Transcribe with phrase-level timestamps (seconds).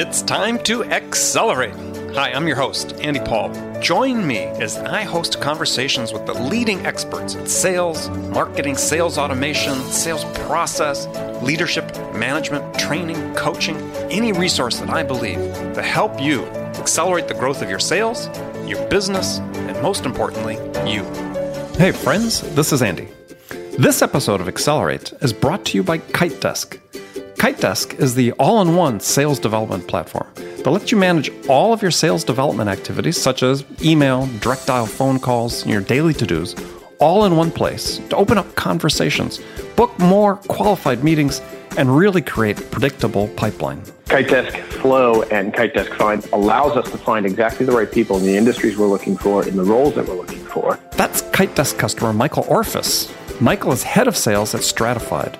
[0.00, 1.74] It's time to accelerate.
[2.14, 3.50] Hi, I'm your host, Andy Paul.
[3.80, 9.74] Join me as I host conversations with the leading experts in sales, marketing, sales automation,
[9.90, 11.08] sales process,
[11.42, 13.76] leadership, management, training, coaching,
[14.08, 16.44] any resource that I believe to help you
[16.78, 18.28] accelerate the growth of your sales,
[18.68, 20.58] your business, and most importantly,
[20.88, 21.02] you.
[21.76, 23.08] Hey, friends, this is Andy.
[23.76, 26.78] This episode of Accelerate is brought to you by Kite Desk.
[27.38, 31.80] KiteDesk is the all in one sales development platform that lets you manage all of
[31.80, 36.26] your sales development activities, such as email, direct dial phone calls, and your daily to
[36.26, 36.56] dos,
[36.98, 39.40] all in one place to open up conversations,
[39.76, 41.40] book more qualified meetings,
[41.76, 43.82] and really create predictable pipeline.
[44.06, 48.36] KiteDesk Flow and KiteDesk Find allows us to find exactly the right people in the
[48.36, 50.76] industries we're looking for, in the roles that we're looking for.
[50.96, 53.14] That's KiteDesk customer Michael Orphis.
[53.40, 55.38] Michael is head of sales at Stratified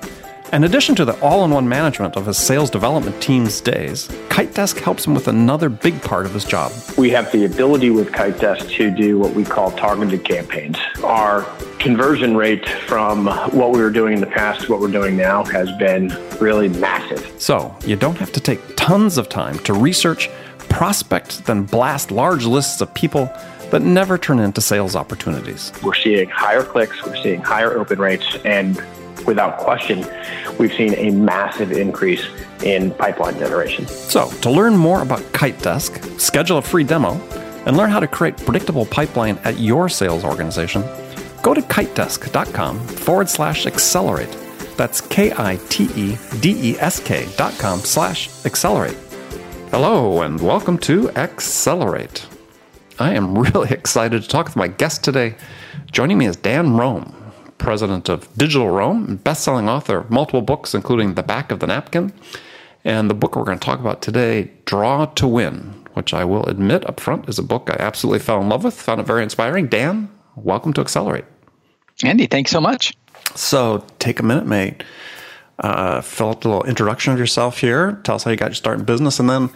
[0.53, 4.81] in addition to the all in one management of his sales development team's days, KiteDesk
[4.81, 6.73] helps him with another big part of his job.
[6.97, 10.79] We have the ability with KiteDesk to do what we call targeted campaigns.
[11.05, 11.43] Our
[11.79, 15.45] conversion rate from what we were doing in the past to what we're doing now
[15.45, 16.09] has been
[16.41, 17.41] really massive.
[17.41, 20.31] So you don't have to take tons of time to research,
[20.69, 23.31] prospect, then blast large lists of people
[23.71, 25.73] but never turn into sales opportunities.
[25.83, 28.83] We're seeing higher clicks, we're seeing higher open rates, and
[29.29, 30.05] without question,
[30.59, 32.27] we've seen a massive increase
[32.65, 33.87] in pipeline generation.
[33.87, 37.13] So, to learn more about Kite Desk, schedule a free demo,
[37.67, 40.83] and learn how to create predictable pipeline at your sales organization,
[41.43, 44.35] go to kitedesk.com forward slash accelerate.
[44.77, 48.97] That's K I T E D E S K dot com slash accelerate.
[49.71, 52.27] Hello, and welcome to Accelerate.
[52.99, 55.35] I am really excited to talk with my guest today.
[55.93, 57.18] Joining me is Dan Roam
[57.59, 62.13] president of Digital Roam, best-selling author of multiple books, including The Back of the Napkin,
[62.85, 66.45] and the book we're going to talk about today, Draw to Win, which I will
[66.47, 69.23] admit up front is a book I absolutely fell in love with, found it very
[69.23, 69.67] inspiring.
[69.67, 71.25] Dan, welcome to Accelerate.
[72.05, 72.95] Andy, thanks so much.
[73.35, 74.85] So take a minute, mate.
[75.59, 78.01] Uh, fill out a little introduction of yourself here.
[78.05, 79.51] Tell us how you got your start in business, and then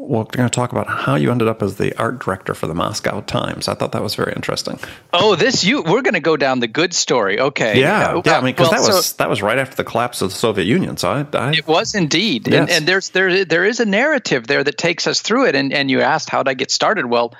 [0.00, 2.74] we're going to talk about how you ended up as the art director for the
[2.74, 3.68] Moscow Times.
[3.68, 4.78] I thought that was very interesting.
[5.12, 7.38] Oh, this you we're going to go down the good story.
[7.38, 7.78] Okay.
[7.78, 8.38] Yeah, uh, yeah.
[8.38, 10.36] I mean, because well, that was so, that was right after the collapse of the
[10.36, 10.96] Soviet Union.
[10.96, 12.60] So I, I it was indeed, yes.
[12.60, 15.54] and, and there's there there is a narrative there that takes us through it.
[15.54, 17.06] And and you asked how did I get started?
[17.06, 17.34] Well,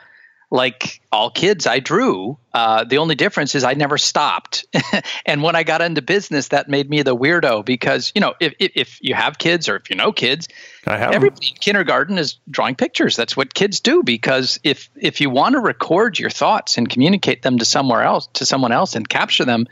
[0.51, 2.37] like all kids, I drew.
[2.53, 4.67] Uh, the only difference is I never stopped.
[5.27, 8.53] and when I got into business, that made me the weirdo because you know if
[8.59, 10.49] if, if you have kids or if you know kids,
[10.87, 13.17] everybody in kindergarten is drawing pictures.
[13.17, 17.43] That's what kids do because if if you want to record your thoughts and communicate
[17.43, 19.67] them to somewhere else to someone else and capture them,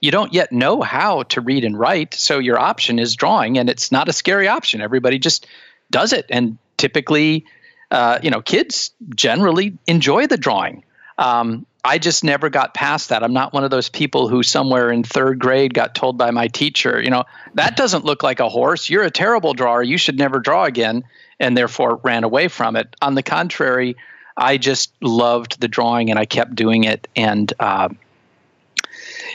[0.00, 2.14] you don't yet know how to read and write.
[2.14, 4.80] So your option is drawing, and it's not a scary option.
[4.80, 5.46] Everybody just
[5.90, 7.44] does it, and typically
[7.90, 10.84] uh, you know, kids generally enjoy the drawing.
[11.16, 13.22] Um, I just never got past that.
[13.22, 16.48] I'm not one of those people who somewhere in third grade got told by my
[16.48, 17.24] teacher, you know,
[17.54, 18.88] that doesn't look like a horse.
[18.88, 19.82] You're a terrible drawer.
[19.82, 21.04] You should never draw again,
[21.38, 22.96] and therefore ran away from it.
[23.02, 23.96] On the contrary,
[24.36, 27.06] I just loved the drawing and I kept doing it.
[27.14, 27.90] And uh,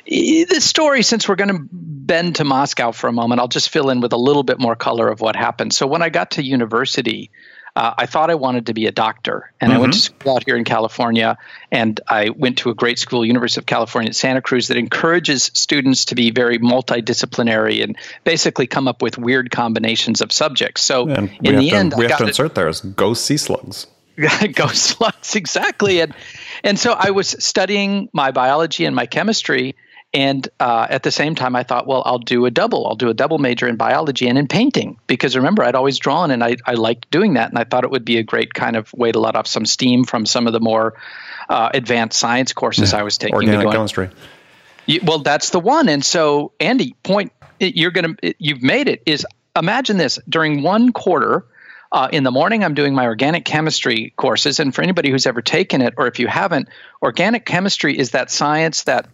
[0.06, 3.92] the story, since we're going to bend to Moscow for a moment, I'll just fill
[3.92, 5.74] in with a little bit more color of what happened.
[5.74, 7.30] So when I got to university,
[7.79, 9.53] uh, I thought I wanted to be a doctor.
[9.62, 9.78] And mm-hmm.
[9.78, 10.19] I went to mm-hmm.
[10.19, 11.38] school out here in California,
[11.72, 15.50] and I went to a great school, University of California at Santa Cruz, that encourages
[15.53, 17.95] students to be very multidisciplinary and
[18.25, 20.81] basically come up with weird combinations of subjects.
[20.81, 23.13] So and in the to, end, we I have to insert it, there is go
[23.13, 23.88] sea slugs.
[24.53, 26.01] go slugs, exactly.
[26.01, 26.13] And
[26.66, 29.78] and so I was studying my biology and my chemistry
[30.14, 32.88] and uh, at the same time, I thought, well, I'll do a double.
[32.88, 36.31] I'll do a double major in biology and in painting because remember, I'd always drawn
[36.31, 37.50] and I, I liked doing that.
[37.50, 39.68] And I thought it would be a great kind of way to let off some
[39.68, 40.96] steam from some of the more
[41.47, 43.00] uh, advanced science courses yeah.
[43.00, 43.36] I was taking.
[43.36, 44.09] Organic chemistry.
[44.88, 45.88] You, well, that's the one.
[45.90, 50.91] And so, Andy, point you're going to, you've made it is imagine this during one
[50.91, 51.46] quarter.
[51.91, 54.59] Uh, in the morning, I'm doing my organic chemistry courses.
[54.59, 56.70] And for anybody who's ever taken it, or if you haven't,
[57.02, 59.08] organic chemistry is that science that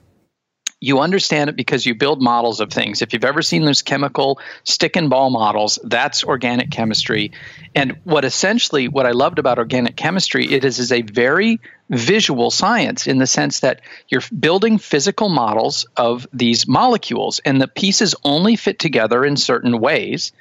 [0.86, 3.02] you understand it because you build models of things.
[3.02, 7.32] If you've ever seen those chemical stick and ball models, that's organic chemistry.
[7.74, 11.60] And what essentially what I loved about organic chemistry it is is a very
[11.90, 17.68] visual science in the sense that you're building physical models of these molecules and the
[17.68, 20.34] pieces only fit together in certain ways.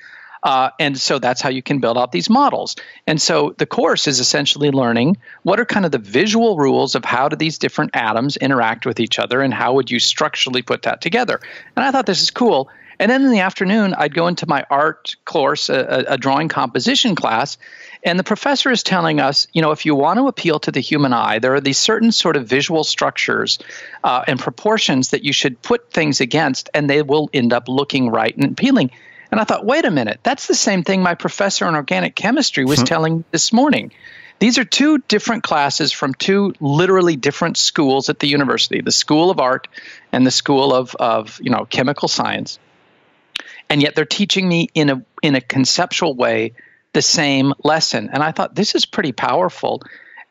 [0.45, 2.77] Uh, and so that's how you can build out these models.
[3.07, 7.05] And so the course is essentially learning what are kind of the visual rules of
[7.05, 10.83] how do these different atoms interact with each other and how would you structurally put
[10.83, 11.41] that together.
[11.75, 12.69] And I thought this is cool.
[13.01, 17.17] And then in the afternoon, I'd go into my art course, a, a, drawing composition
[17.17, 17.59] class,
[18.05, 20.81] and the professor is telling us, you know, if you want to appeal to the
[20.81, 23.59] human eye, there are these certain sort of visual structures
[24.05, 28.11] uh, and proportions that you should put things against, and they will end up looking
[28.11, 28.91] right and appealing.
[29.35, 32.65] And I thought, wait a minute, that's the same thing my professor in organic chemistry
[32.65, 32.85] was hmm.
[32.85, 33.91] telling this morning.
[34.39, 39.33] These are two different classes from two literally different schools at the university the School
[39.33, 39.67] of Art
[40.13, 42.61] and the School of, of you know, Chemical Science.
[43.69, 46.53] And yet they're teaching me in a, in a conceptual way
[46.93, 48.11] the same lesson.
[48.13, 49.83] And I thought, this is pretty powerful.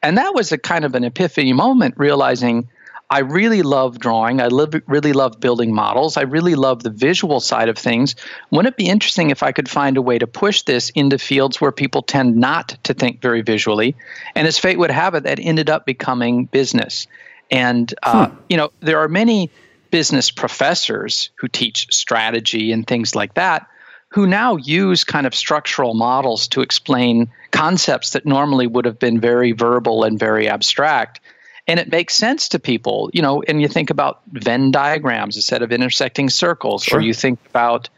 [0.01, 2.69] And that was a kind of an epiphany moment, realizing
[3.13, 4.41] I really love drawing.
[4.41, 6.17] I live, really love building models.
[6.17, 8.15] I really love the visual side of things.
[8.49, 11.61] Wouldn't it be interesting if I could find a way to push this into fields
[11.61, 13.95] where people tend not to think very visually?
[14.33, 17.05] And as fate would have it, that ended up becoming business.
[17.51, 18.35] And, uh, hmm.
[18.49, 19.51] you know, there are many
[19.91, 23.67] business professors who teach strategy and things like that
[24.13, 29.19] who now use kind of structural models to explain concepts that normally would have been
[29.19, 31.19] very verbal and very abstract.
[31.67, 35.61] And it makes sense to people, you know, and you think about Venn diagrams instead
[35.61, 36.99] of intersecting circles, sure.
[36.99, 37.89] or you think about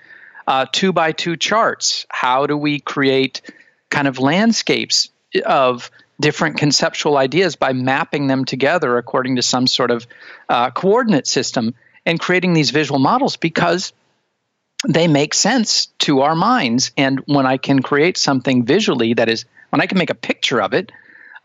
[0.48, 2.06] uh, two by two charts.
[2.10, 3.42] How do we create
[3.90, 5.10] kind of landscapes
[5.46, 5.90] of
[6.20, 10.08] different conceptual ideas by mapping them together according to some sort of
[10.48, 11.74] uh, coordinate system
[12.06, 13.94] and creating these visual models because
[14.88, 16.92] they make sense to our minds.
[16.96, 20.62] And when I can create something visually that is, when I can make a picture
[20.62, 20.92] of it,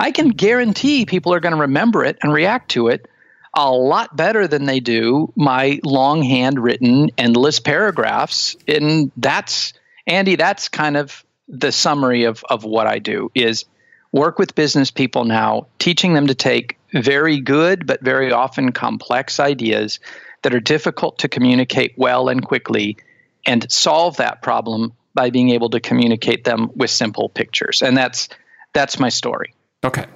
[0.00, 3.06] I can guarantee people are going to remember it and react to it
[3.54, 8.56] a lot better than they do my long handwritten endless paragraphs.
[8.66, 9.74] And that's,
[10.06, 13.66] Andy, that's kind of the summary of, of what I do is
[14.10, 19.38] work with business people now, teaching them to take very good but very often complex
[19.38, 20.00] ideas
[20.42, 22.96] that are difficult to communicate well and quickly
[23.44, 27.82] and solve that problem by being able to communicate them with simple pictures.
[27.82, 28.30] And that's
[28.72, 29.52] that's my story.
[29.84, 30.06] Okay.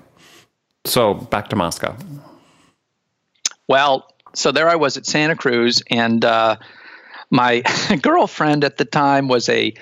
[0.84, 1.96] So back to Moscow.
[3.66, 6.56] Well, so there I was at Santa Cruz, and uh,
[7.30, 7.62] my
[8.02, 9.74] girlfriend at the time was a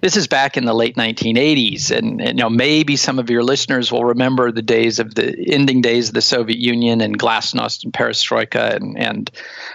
[0.00, 3.44] this is back in the late 1980s, and, and, you know maybe some of your
[3.44, 7.84] listeners will remember the days of the ending days of the Soviet Union and Glasnost
[7.84, 9.30] and Perestroika, and, and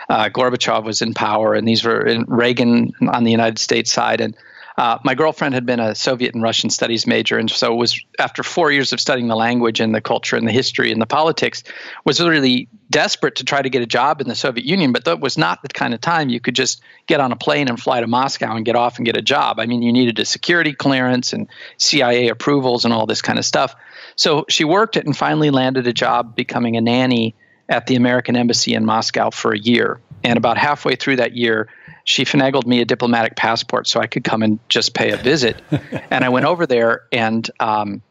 [0.09, 4.19] uh, Gorbachev was in power, and these were in Reagan on the United States side,
[4.19, 4.35] and
[4.77, 8.44] uh, my girlfriend had been a Soviet and Russian studies major, and so was after
[8.44, 11.63] four years of studying the language and the culture and the history and the politics,
[12.06, 14.91] was really desperate to try to get a job in the Soviet Union.
[14.91, 17.68] But that was not the kind of time you could just get on a plane
[17.69, 19.59] and fly to Moscow and get off and get a job.
[19.59, 21.47] I mean, you needed a security clearance and
[21.77, 23.75] CIA approvals and all this kind of stuff.
[24.15, 27.33] So she worked it and finally landed a job becoming a nanny
[27.68, 30.00] at the American Embassy in Moscow for a year.
[30.23, 31.68] And about halfway through that year,
[32.07, 35.62] she finagled me a diplomatic passport so I could come and just pay a visit.
[36.09, 38.01] and I went over there, and um,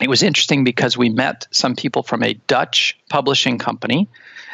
[0.00, 4.08] it was interesting because we met some people from a Dutch publishing company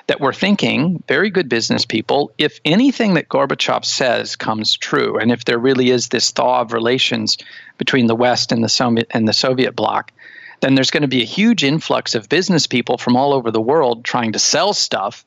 [0.09, 5.31] that were thinking, very good business people, if anything that Gorbachev says comes true, and
[5.31, 7.39] if there really is this thaw of relations
[7.79, 10.11] between the West and the Soviet and the Soviet bloc,
[10.59, 13.61] then there's going to be a huge influx of business people from all over the
[13.61, 15.25] world trying to sell stuff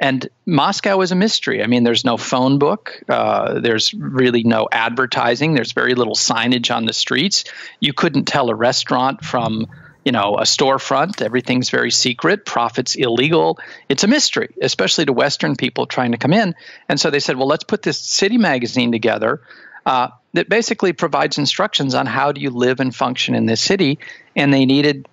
[0.00, 1.62] and Moscow is a mystery.
[1.62, 3.02] I mean, there's no phone book.
[3.08, 5.54] Uh, there's really no advertising.
[5.54, 7.44] There's very little signage on the streets.
[7.80, 9.66] You couldn't tell a restaurant from,
[10.04, 11.20] you know, a storefront.
[11.20, 12.44] Everything's very secret.
[12.44, 13.58] Profits illegal.
[13.88, 16.54] It's a mystery, especially to Western people trying to come in.
[16.88, 19.42] And so they said, well, let's put this city magazine together.
[19.84, 23.98] Uh, that basically provides instructions on how do you live and function in this city.
[24.36, 25.08] And they needed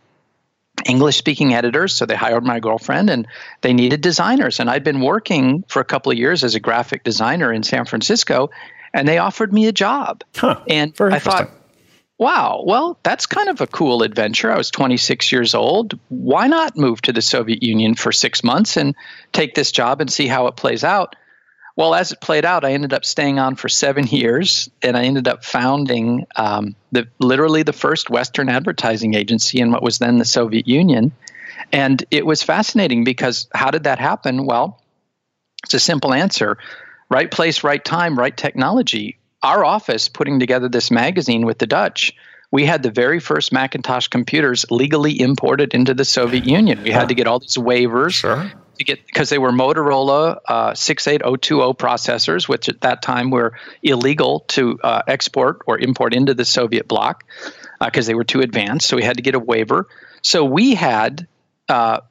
[0.86, 1.94] English speaking editors.
[1.94, 3.28] So they hired my girlfriend and
[3.62, 4.60] they needed designers.
[4.60, 7.86] And I'd been working for a couple of years as a graphic designer in San
[7.86, 8.50] Francisco
[8.96, 10.24] and they offered me a job.
[10.36, 11.52] Huh, and I thought,
[12.18, 14.52] wow, well, that's kind of a cool adventure.
[14.52, 16.00] I was 26 years old.
[16.08, 18.96] Why not move to the Soviet Union for six months and
[19.34, 21.18] take this job and see how it plays out?
[21.76, 25.04] Well, as it played out, I ended up staying on for seven years, and I
[25.04, 30.18] ended up founding um, the literally the first Western advertising agency in what was then
[30.18, 31.12] the Soviet Union.
[31.72, 34.46] And it was fascinating because how did that happen?
[34.46, 34.82] Well,
[35.64, 36.58] it's a simple answer:
[37.10, 39.18] right place, right time, right technology.
[39.44, 42.14] Our office putting together this magazine with the Dutch
[42.52, 46.84] we had the very first Macintosh computers legally imported into the Soviet Union.
[46.84, 48.14] We had to get all these waivers.
[48.14, 53.58] Sure to get because they were Motorola uh, 68020 processors, which at that time were
[53.84, 57.24] illegal to uh, export or import into the Soviet bloc
[57.80, 58.88] because uh, they were too advanced.
[58.88, 59.88] So we had to get a waiver.
[60.22, 61.28] So we had
[61.70, 62.02] uh,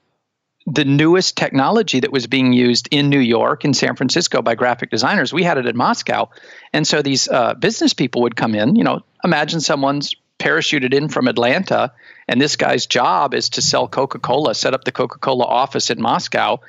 [0.67, 4.91] the newest technology that was being used in New York and San Francisco by graphic
[4.91, 5.33] designers.
[5.33, 6.31] We had it in Moscow.
[6.73, 8.77] And so these uh, business people would come in.
[8.77, 11.93] You know, imagine someone's parachuted in from Atlanta,
[12.29, 15.91] and this guy's job is to sell Coca Cola, set up the Coca Cola office
[15.91, 16.61] in Moscow.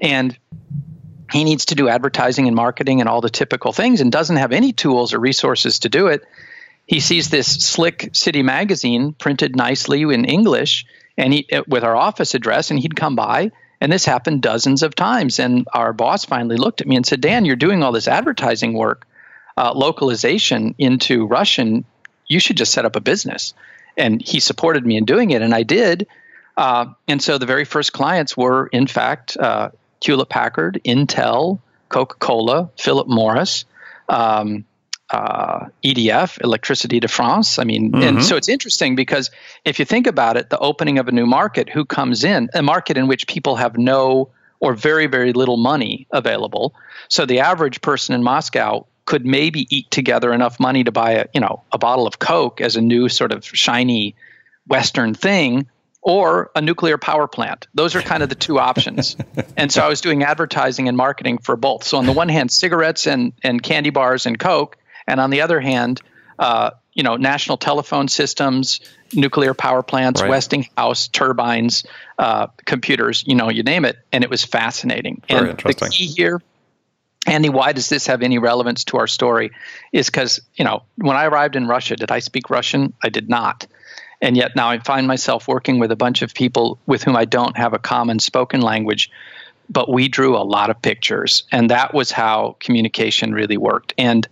[0.00, 0.36] And
[1.32, 4.52] he needs to do advertising and marketing and all the typical things and doesn't have
[4.52, 6.22] any tools or resources to do it.
[6.86, 10.86] He sees this slick city magazine printed nicely in English
[11.18, 13.50] and he uh, with our office address and he'd come by
[13.80, 17.20] and this happened dozens of times and our boss finally looked at me and said
[17.20, 19.06] dan you're doing all this advertising work
[19.58, 21.84] uh, localization into russian
[22.26, 23.52] you should just set up a business
[23.98, 26.06] and he supported me in doing it and i did
[26.56, 29.70] uh, and so the very first clients were in fact uh,
[30.02, 33.64] hewlett packard intel coca-cola philip morris
[34.08, 34.64] um,
[35.10, 37.58] uh, EDF, Electricity de France.
[37.58, 38.02] I mean, mm-hmm.
[38.02, 39.30] and so it's interesting because
[39.64, 42.50] if you think about it, the opening of a new market, who comes in?
[42.54, 46.74] A market in which people have no or very, very little money available.
[47.08, 51.26] So the average person in Moscow could maybe eat together enough money to buy a,
[51.32, 54.14] you know, a bottle of Coke as a new sort of shiny
[54.66, 55.66] Western thing,
[56.02, 57.68] or a nuclear power plant.
[57.72, 59.16] Those are kind of the two options.
[59.56, 61.84] and so I was doing advertising and marketing for both.
[61.84, 65.40] So on the one hand, cigarettes and, and candy bars and Coke, and on the
[65.40, 66.02] other hand,
[66.38, 68.80] uh, you know, national telephone systems,
[69.14, 70.28] nuclear power plants, right.
[70.28, 71.86] Westinghouse turbines,
[72.18, 73.96] uh, computers, you know, you name it.
[74.12, 75.22] And it was fascinating.
[75.30, 76.42] Very and the key here,
[77.28, 79.50] Andy, why does this have any relevance to our story?
[79.92, 82.94] Is because, you know, when I arrived in Russia, did I speak Russian?
[83.02, 83.66] I did not.
[84.20, 87.24] And yet now I find myself working with a bunch of people with whom I
[87.24, 89.10] don't have a common spoken language,
[89.70, 91.44] but we drew a lot of pictures.
[91.52, 93.94] And that was how communication really worked.
[93.96, 94.26] And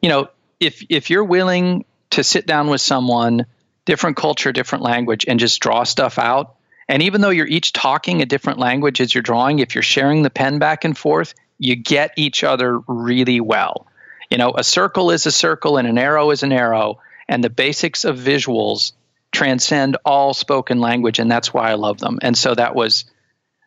[0.00, 0.28] you know,
[0.60, 3.46] if if you're willing to sit down with someone,
[3.84, 6.54] different culture, different language, and just draw stuff out,
[6.88, 10.22] and even though you're each talking a different language as you're drawing, if you're sharing
[10.22, 13.86] the pen back and forth, you get each other really well.
[14.30, 17.50] You know, a circle is a circle and an arrow is an arrow, and the
[17.50, 18.92] basics of visuals
[19.32, 22.18] transcend all spoken language, and that's why I love them.
[22.22, 23.04] And so that was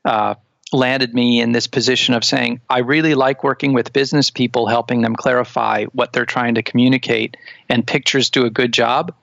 [0.05, 0.35] uh,
[0.71, 5.01] landed me in this position of saying, I really like working with business people, helping
[5.01, 7.37] them clarify what they're trying to communicate,
[7.69, 9.13] and pictures do a good job.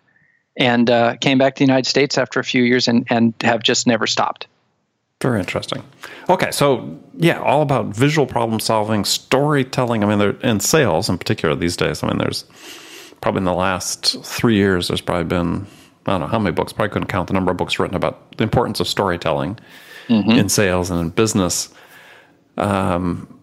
[0.58, 3.62] And uh, came back to the United States after a few years and, and have
[3.62, 4.46] just never stopped.
[5.22, 5.82] Very interesting.
[6.28, 10.04] Okay, so yeah, all about visual problem solving, storytelling.
[10.04, 12.02] I mean, in sales in particular these days.
[12.02, 12.44] I mean, there's
[13.20, 15.66] probably in the last three years, there's probably been
[16.06, 16.72] I don't know how many books.
[16.72, 19.58] Probably couldn't count the number of books written about the importance of storytelling
[20.08, 20.30] mm-hmm.
[20.30, 21.72] in sales and in business.
[22.56, 23.40] Um,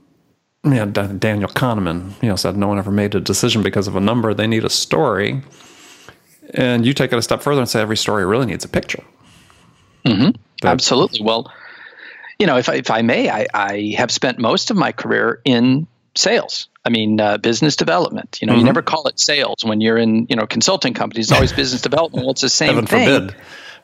[0.64, 4.00] yeah, Daniel Kahneman, you know, said no one ever made a decision because of a
[4.00, 4.34] number.
[4.34, 5.42] They need a story.
[6.54, 9.04] And you take it a step further and say every story really needs a picture.
[10.06, 10.30] Mm-hmm.
[10.66, 11.22] Absolutely.
[11.22, 11.52] Well,
[12.40, 15.42] you know, if I, if I may, I, I have spent most of my career
[15.46, 16.68] in sales.
[16.86, 18.40] I mean, uh, business development.
[18.42, 18.60] You know, mm-hmm.
[18.60, 21.26] you never call it sales when you're in, you know, consulting companies.
[21.26, 22.26] It's always business development.
[22.26, 23.08] Well, it's the same Heaven thing.
[23.08, 23.36] Forbid.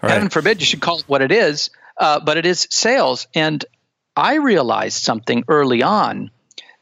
[0.02, 0.12] Right.
[0.14, 3.28] Heaven forbid you should call it what it is uh, but it is sales.
[3.36, 3.64] And
[4.16, 6.32] I realized something early on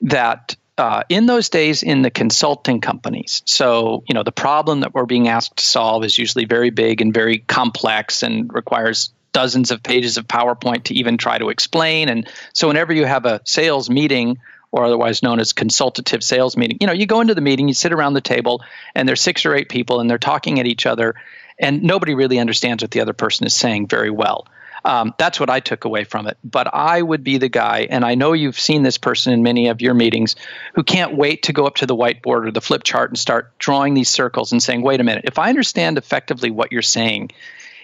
[0.02, 4.94] that uh, in those days in the consulting companies, so you know the problem that
[4.94, 9.70] we're being asked to solve is usually very big and very complex and requires dozens
[9.70, 12.10] of pages of PowerPoint to even try to explain.
[12.10, 14.40] And so whenever you have a sales meeting
[14.72, 17.76] or otherwise known as consultative sales meeting, you know, you go into the meeting, you
[17.76, 18.64] sit around the table,
[18.96, 21.14] and there's six or eight people, and they're talking at each other,
[21.60, 24.48] and nobody really understands what the other person is saying very well.
[24.86, 26.40] Um, that's what I took away from it.
[26.44, 29.68] But I would be the guy, and I know you've seen this person in many
[29.68, 30.36] of your meetings,
[30.74, 33.56] who can't wait to go up to the whiteboard or the flip chart and start
[33.60, 37.30] drawing these circles and saying, wait a minute, if I understand effectively what you're saying,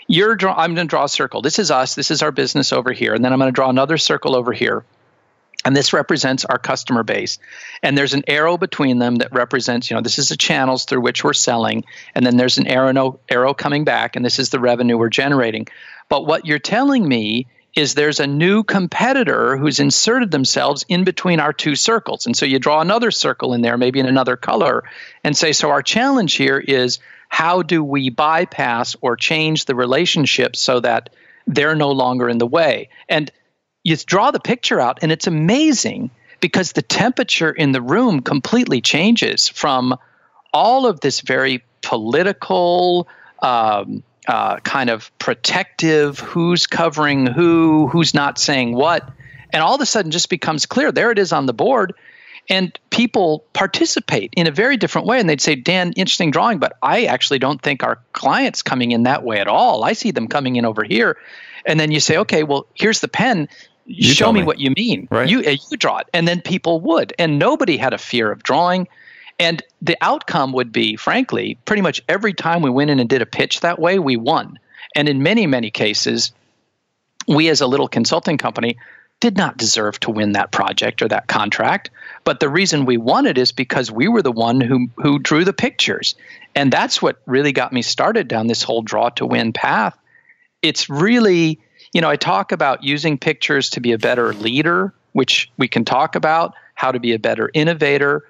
[0.08, 1.42] you're draw- I'm going to draw a circle.
[1.42, 1.96] This is us.
[1.96, 3.14] This is our business over here.
[3.14, 4.84] And then I'm going to draw another circle over here.
[5.66, 7.40] And this represents our customer base.
[7.82, 11.02] And there's an arrow between them that represents, you know, this is the channels through
[11.02, 11.86] which we're selling.
[12.16, 15.68] And then there's an arrow, arrow coming back, and this is the revenue we're generating.
[16.10, 21.40] But what you're telling me is there's a new competitor who's inserted themselves in between
[21.40, 22.26] our two circles.
[22.26, 24.84] And so you draw another circle in there, maybe in another color,
[25.24, 27.00] and say, so our challenge here is
[27.34, 31.10] how do we bypass or change the relationship so that
[31.48, 32.90] they're no longer in the way?
[33.10, 33.32] And
[33.84, 36.12] you draw the picture out, and it's amazing
[36.42, 39.98] because the temperature in the room completely changes from
[40.54, 43.08] all of this very political,
[43.42, 49.10] um, uh, kind of protective who's covering who, who's not saying what.
[49.52, 50.92] And all of a sudden just becomes clear.
[50.92, 51.94] There it is on the board.
[52.50, 55.20] And people participate in a very different way.
[55.20, 59.04] And they'd say, Dan, interesting drawing, but I actually don't think our client's coming in
[59.04, 59.84] that way at all.
[59.84, 61.18] I see them coming in over here.
[61.66, 63.48] And then you say, okay, well, here's the pen.
[63.86, 65.08] You show me, me, what you mean.
[65.12, 65.30] Right.
[65.30, 68.42] You uh, you draw it, and then people would, and nobody had a fear of
[68.42, 68.88] drawing.
[69.40, 73.22] And the outcome would be, frankly, pretty much every time we went in and did
[73.22, 74.58] a pitch that way, we won.
[74.96, 76.32] And in many many cases,
[77.28, 78.78] we as a little consulting company
[79.20, 81.90] did not deserve to win that project or that contract.
[82.24, 85.44] But the reason we won it is because we were the one who who drew
[85.44, 86.16] the pictures.
[86.56, 89.98] And that's what really got me started down this whole draw to win path.
[90.62, 91.60] It's really
[91.94, 95.86] you know, I talk about using pictures to be a better leader, which we can
[95.86, 98.24] talk about, how to be a better innovator.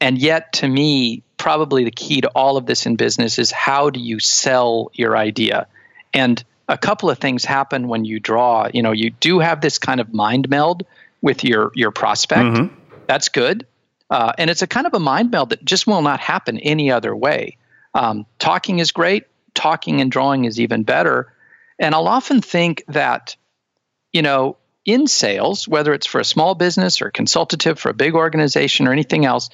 [0.00, 3.88] And yet, to me, probably the key to all of this in business is how
[3.88, 5.66] do you sell your idea?
[6.12, 8.68] And a couple of things happen when you draw.
[8.72, 10.84] You know, you do have this kind of mind meld
[11.22, 12.58] with your your prospect.
[12.58, 12.74] Mm-hmm.
[13.06, 13.66] That's good.
[14.10, 16.90] Uh, and it's a kind of a mind meld that just will not happen any
[16.90, 17.56] other way.
[17.94, 19.24] Um, talking is great.
[19.54, 21.32] Talking and drawing is even better.
[21.78, 23.36] And I'll often think that,
[24.12, 28.14] you know, in sales, whether it's for a small business or consultative for a big
[28.14, 29.48] organization or anything else,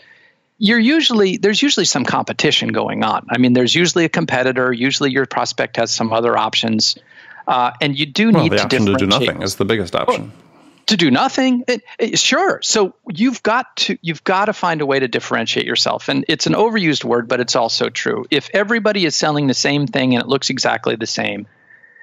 [0.59, 3.27] you're usually there's usually some competition going on.
[3.31, 4.73] I mean, there's usually a competitor.
[4.73, 6.99] Usually, your prospect has some other options,
[7.47, 9.11] uh, and you do well, need the to option differentiate.
[9.11, 10.33] to do nothing is the biggest option.
[10.35, 10.48] Well,
[10.89, 12.61] to do nothing, it, it, sure.
[12.63, 16.47] So you've got to you've got to find a way to differentiate yourself, and it's
[16.47, 18.27] an overused word, but it's also true.
[18.31, 21.47] If everybody is selling the same thing and it looks exactly the same,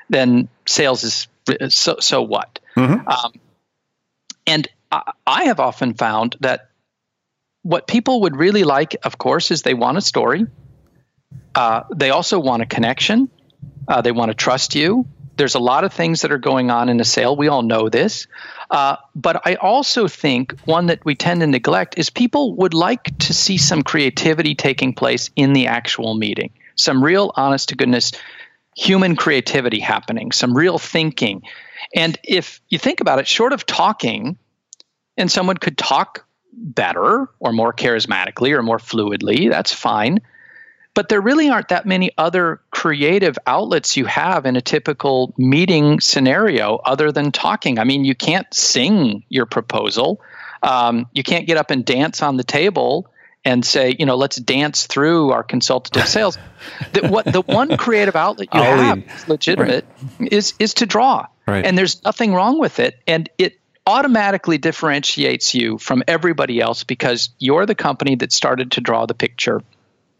[0.10, 1.28] then sales is
[1.70, 2.60] so so what?
[2.76, 3.08] Mm-hmm.
[3.08, 3.34] Um,
[4.48, 6.70] and I, I have often found that
[7.64, 10.46] what people would really like, of course, is they want a story.
[11.56, 13.30] Uh, they also want a connection.
[13.88, 15.08] Uh, they want to trust you.
[15.38, 17.36] There's a lot of things that are going on in a sale.
[17.36, 18.28] We all know this.
[18.72, 23.18] Uh, but I also think one that we tend to neglect is people would like
[23.20, 28.12] to see some creativity taking place in the actual meeting, some real, honest to goodness
[28.76, 31.42] human creativity happening, some real thinking.
[31.96, 34.38] And if you think about it, short of talking,
[35.18, 40.20] and someone could talk better or more charismatically or more fluidly, that's fine.
[40.96, 46.00] But there really aren't that many other creative outlets you have in a typical meeting
[46.00, 47.78] scenario other than talking.
[47.78, 50.22] I mean, you can't sing your proposal.
[50.64, 53.08] Um, you can't get up and dance on the table
[53.44, 56.38] and say, you know, let's dance through our consultative sales.
[56.94, 59.86] the, what the one creative outlet you I'll have is legitimate
[60.20, 61.64] is is to draw, Right.
[61.64, 67.30] and there's nothing wrong with it, and it automatically differentiates you from everybody else because
[67.38, 69.62] you're the company that started to draw the picture.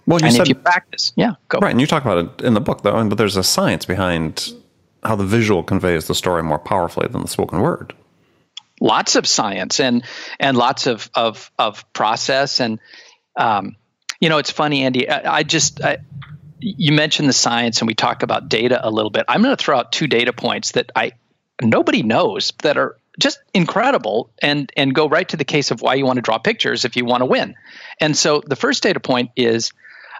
[0.08, 1.60] Well, you and said if you practice, yeah, go.
[1.60, 3.08] right, and you talk about it in the book, though.
[3.08, 4.54] But there's a science behind
[5.04, 7.94] how the visual conveys the story more powerfully than the spoken word.
[8.82, 10.04] Lots of science and
[10.40, 12.80] and lots of of of process and
[13.36, 13.76] um,
[14.20, 15.10] you know, it's funny, Andy.
[15.10, 15.98] I, I just I,
[16.60, 19.26] you mentioned the science, and we talk about data a little bit.
[19.28, 21.14] I'm going to throw out two data points that I
[21.62, 25.96] nobody knows that are just incredible, and and go right to the case of why
[25.96, 27.56] you want to draw pictures if you want to win.
[28.00, 29.72] And so the first data point is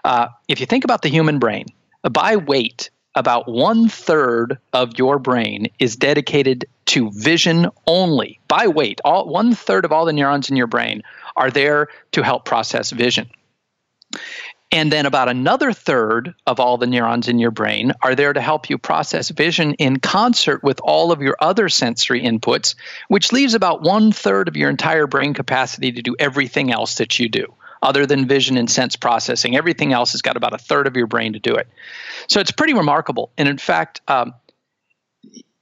[0.06, 1.66] uh, if you think about the human brain,
[2.10, 8.38] by weight, about one third of your brain is dedicated to vision only.
[8.46, 11.02] By weight, all one third of all the neurons in your brain
[11.34, 13.28] are there to help process vision.
[14.70, 18.40] And then about another third of all the neurons in your brain are there to
[18.40, 22.76] help you process vision in concert with all of your other sensory inputs,
[23.08, 27.18] which leaves about one third of your entire brain capacity to do everything else that
[27.18, 27.52] you do.
[27.86, 31.06] Other than vision and sense processing, everything else has got about a third of your
[31.06, 31.68] brain to do it.
[32.26, 33.30] So it's pretty remarkable.
[33.38, 34.34] And in fact, um,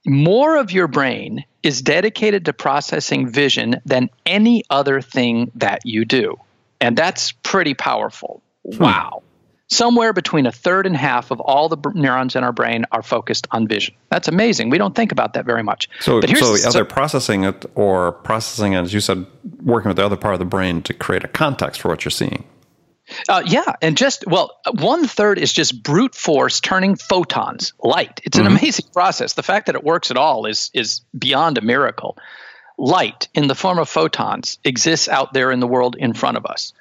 [0.07, 6.03] more of your brain is dedicated to processing vision than any other thing that you
[6.03, 6.37] do.
[6.81, 8.41] And that's pretty powerful.
[8.63, 9.21] Wow.
[9.67, 13.47] Somewhere between a third and half of all the neurons in our brain are focused
[13.49, 13.95] on vision.
[14.09, 14.69] That's amazing.
[14.69, 15.89] We don't think about that very much.
[16.01, 19.25] So, but here's so the- either processing it or processing it, as you said,
[19.63, 22.11] working with the other part of the brain to create a context for what you're
[22.11, 22.45] seeing.
[23.29, 28.19] Uh, yeah, and just well, one third is just brute force turning photons, light.
[28.23, 29.33] It's an amazing process.
[29.33, 32.17] The fact that it works at all is is beyond a miracle.
[32.77, 36.45] Light in the form of photons exists out there in the world in front of
[36.45, 36.73] us,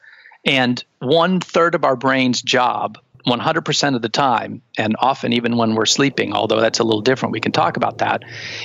[0.45, 5.75] and one third of our brain's job, 100% of the time, and often even when
[5.75, 8.23] we're sleeping, although that's a little different, we can talk about that,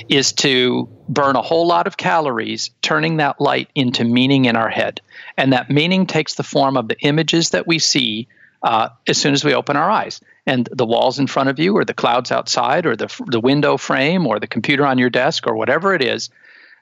[0.08, 4.68] is to burn a whole lot of calories, turning that light into meaning in our
[4.68, 5.00] head.
[5.36, 8.28] And that meaning takes the form of the images that we see
[8.62, 10.20] uh, as soon as we open our eyes.
[10.46, 13.78] And the walls in front of you, or the clouds outside, or the, the window
[13.78, 16.28] frame, or the computer on your desk, or whatever it is,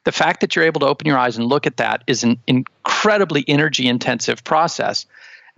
[0.08, 2.40] the fact that you're able to open your eyes and look at that is an
[2.46, 5.04] incredibly energy intensive process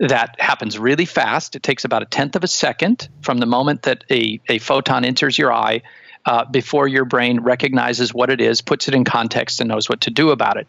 [0.01, 1.55] that happens really fast.
[1.55, 5.05] It takes about a tenth of a second from the moment that a, a photon
[5.05, 5.83] enters your eye
[6.25, 10.01] uh, before your brain recognizes what it is, puts it in context, and knows what
[10.01, 10.67] to do about it.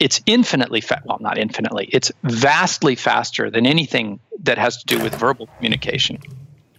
[0.00, 5.02] It's infinitely, fa- well, not infinitely, it's vastly faster than anything that has to do
[5.02, 6.18] with verbal communication.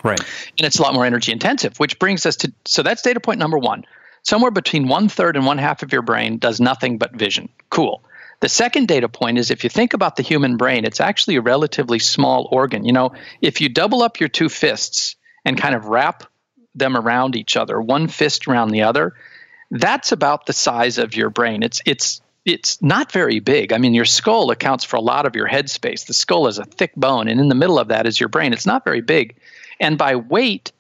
[0.04, 0.20] Right.
[0.58, 3.38] And it's a lot more energy intensive, which brings us to so that's data point
[3.38, 3.86] number one.
[4.24, 7.50] Somewhere between one third and one half of your brain does nothing but vision.
[7.70, 8.04] Cool.
[8.42, 11.42] The second data point is if you think about the human brain, it's actually a
[11.42, 12.86] relatively small organ.
[12.86, 16.24] You know, if you double up your two fists and kind of wrap
[16.76, 19.16] them around each other, one fist around the other,
[19.72, 21.64] that's about the size of your brain.
[21.64, 23.74] It's it's it's not very big.
[23.74, 26.06] I mean, your skull accounts for a lot of your head space.
[26.06, 28.54] The skull is a thick bone, and in the middle of that is your brain.
[28.54, 29.36] It's not very big.
[29.80, 30.72] And by weight,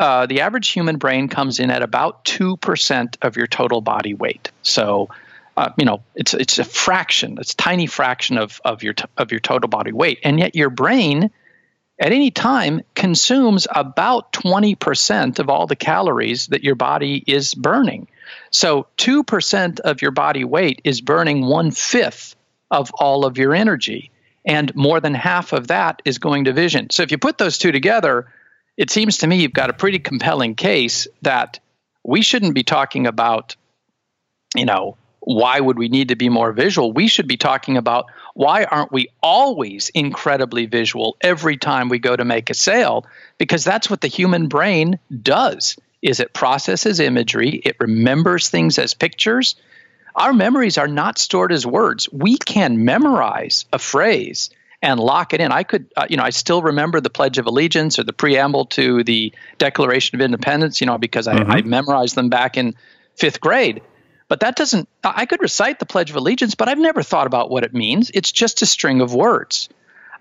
[0.00, 4.50] uh, the average human brain comes in at about 2% of your total body weight.
[4.62, 5.10] So,
[5.58, 9.04] uh, you know, it's, it's a fraction, it's a tiny fraction of, of, your, t-
[9.18, 10.18] of your total body weight.
[10.24, 11.30] And yet your brain
[11.98, 18.08] at any time consumes about 20% of all the calories that your body is burning.
[18.50, 22.36] So 2% of your body weight is burning one fifth
[22.70, 24.10] of all of your energy.
[24.46, 26.88] And more than half of that is going to vision.
[26.88, 28.28] So if you put those two together,
[28.76, 31.60] it seems to me you've got a pretty compelling case that
[32.04, 33.56] we shouldn't be talking about,
[34.54, 36.92] you know, why would we need to be more visual?
[36.92, 42.16] We should be talking about why aren't we always incredibly visual every time we go
[42.16, 43.04] to make a sale?
[43.38, 45.76] Because that's what the human brain does.
[46.00, 49.56] Is it processes imagery, it remembers things as pictures.
[50.16, 52.08] Our memories are not stored as words.
[52.10, 54.50] We can memorize a phrase
[54.82, 55.52] and lock it in.
[55.52, 58.66] I could, uh, you know, I still remember the Pledge of Allegiance or the preamble
[58.66, 61.50] to the Declaration of Independence, you know, because I, mm-hmm.
[61.50, 62.74] I memorized them back in
[63.16, 63.82] fifth grade.
[64.28, 67.50] But that doesn't, I could recite the Pledge of Allegiance, but I've never thought about
[67.50, 68.10] what it means.
[68.14, 69.68] It's just a string of words.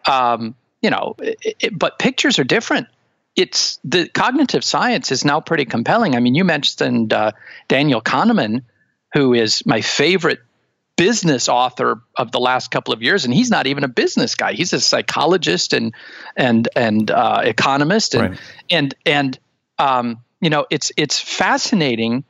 [0.07, 2.87] Um, you know, it, it, but pictures are different.
[3.35, 6.15] It's the cognitive science is now pretty compelling.
[6.15, 7.33] I mean, you mentioned uh,
[7.67, 8.63] Daniel Kahneman,
[9.13, 10.39] who is my favorite
[10.99, 14.51] business author of the last couple of years, and he's not even a business guy.
[14.51, 15.95] He's a psychologist and
[16.35, 18.39] and and uh, economist, and right.
[18.69, 19.39] and and
[19.77, 22.25] um, you know, it's it's fascinating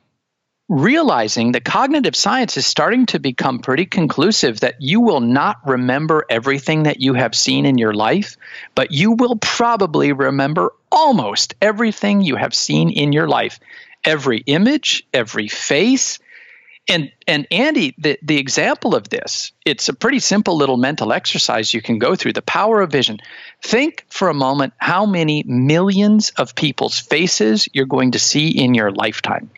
[0.68, 6.24] realizing that cognitive science is starting to become pretty conclusive that you will not remember
[6.30, 8.36] everything that you have seen in your life,
[8.76, 13.58] but you will probably remember almost everything you have seen in your life.
[14.04, 16.20] Every image, every face,
[16.90, 21.72] and and Andy, the, the example of this, it's a pretty simple little mental exercise
[21.72, 22.32] you can go through.
[22.32, 23.18] The power of vision.
[23.62, 28.74] Think for a moment how many millions of people's faces you're going to see in
[28.74, 29.50] your lifetime.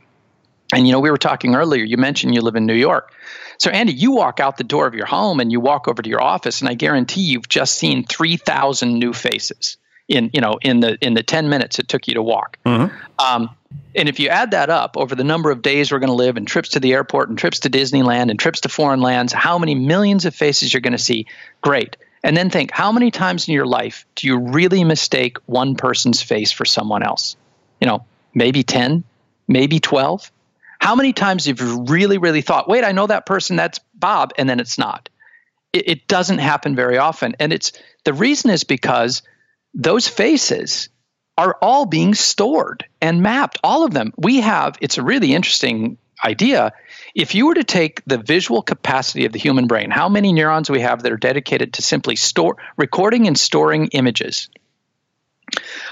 [0.73, 3.13] And you know, we were talking earlier, you mentioned you live in New York.
[3.59, 6.09] So Andy, you walk out the door of your home and you walk over to
[6.09, 10.59] your office, and I guarantee you've just seen three thousand new faces in you know
[10.63, 12.95] in the in the 10 minutes it took you to walk mm-hmm.
[13.25, 13.49] um,
[13.95, 16.37] and if you add that up over the number of days we're going to live
[16.37, 19.59] and trips to the airport and trips to disneyland and trips to foreign lands how
[19.59, 21.27] many millions of faces you're going to see
[21.61, 21.97] great.
[22.25, 26.23] And then think how many times in your life do you really mistake one person's
[26.23, 27.37] face for someone else?
[27.81, 28.05] You know
[28.35, 29.05] maybe 10
[29.47, 30.33] maybe 12
[30.79, 34.33] how many times have you really really thought wait i know that person that's bob
[34.37, 35.09] and then it's not?
[35.73, 37.37] It, it doesn't happen very often.
[37.39, 37.73] And it's
[38.05, 39.23] the reason is because
[39.73, 40.91] those faces
[41.39, 44.13] are all being stored and mapped, all of them.
[44.17, 46.73] We have, it's a really interesting idea.
[47.15, 50.71] If you were to take the visual capacity of the human brain, how many neurons
[50.71, 54.49] we have that are dedicated to simply store, recording and storing images,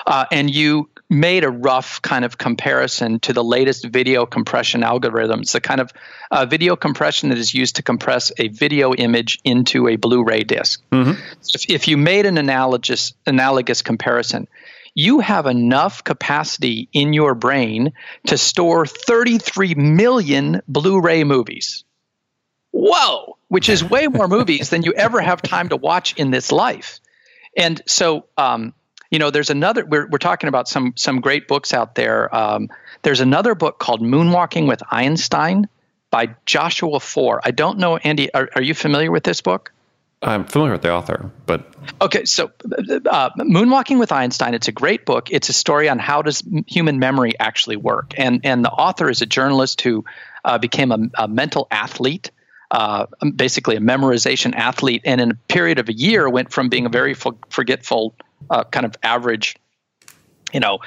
[0.07, 5.53] uh, and you made a rough kind of comparison to the latest video compression algorithms,
[5.53, 5.91] the kind of
[6.31, 10.81] uh, video compression that is used to compress a video image into a Blu-ray disc.
[10.93, 11.21] Mm-hmm.
[11.53, 14.47] If, if you made an analogous analogous comparison,
[14.95, 17.93] you have enough capacity in your brain
[18.27, 21.85] to store 33 million Blu-ray movies.
[22.73, 26.53] Whoa, which is way more movies than you ever have time to watch in this
[26.53, 27.01] life.
[27.57, 28.75] And so um,
[29.11, 32.69] you know there's another we're, we're talking about some some great books out there um,
[33.03, 35.69] there's another book called moonwalking with einstein
[36.11, 39.73] by joshua foer i don't know andy are, are you familiar with this book
[40.23, 42.51] i'm familiar with the author but okay so
[43.11, 45.31] uh, moonwalking with einstein it's a great book.
[45.31, 48.15] It's a story on how does human memory actually work.
[48.17, 50.05] And and the author is a journalist who
[50.45, 52.31] uh, became a, a mental athlete
[52.71, 56.87] uh, basically a memorization athlete, and in a period of a year went from being
[56.87, 58.15] a very forgetful
[58.49, 59.57] uh, kind of average,
[60.53, 60.79] you know,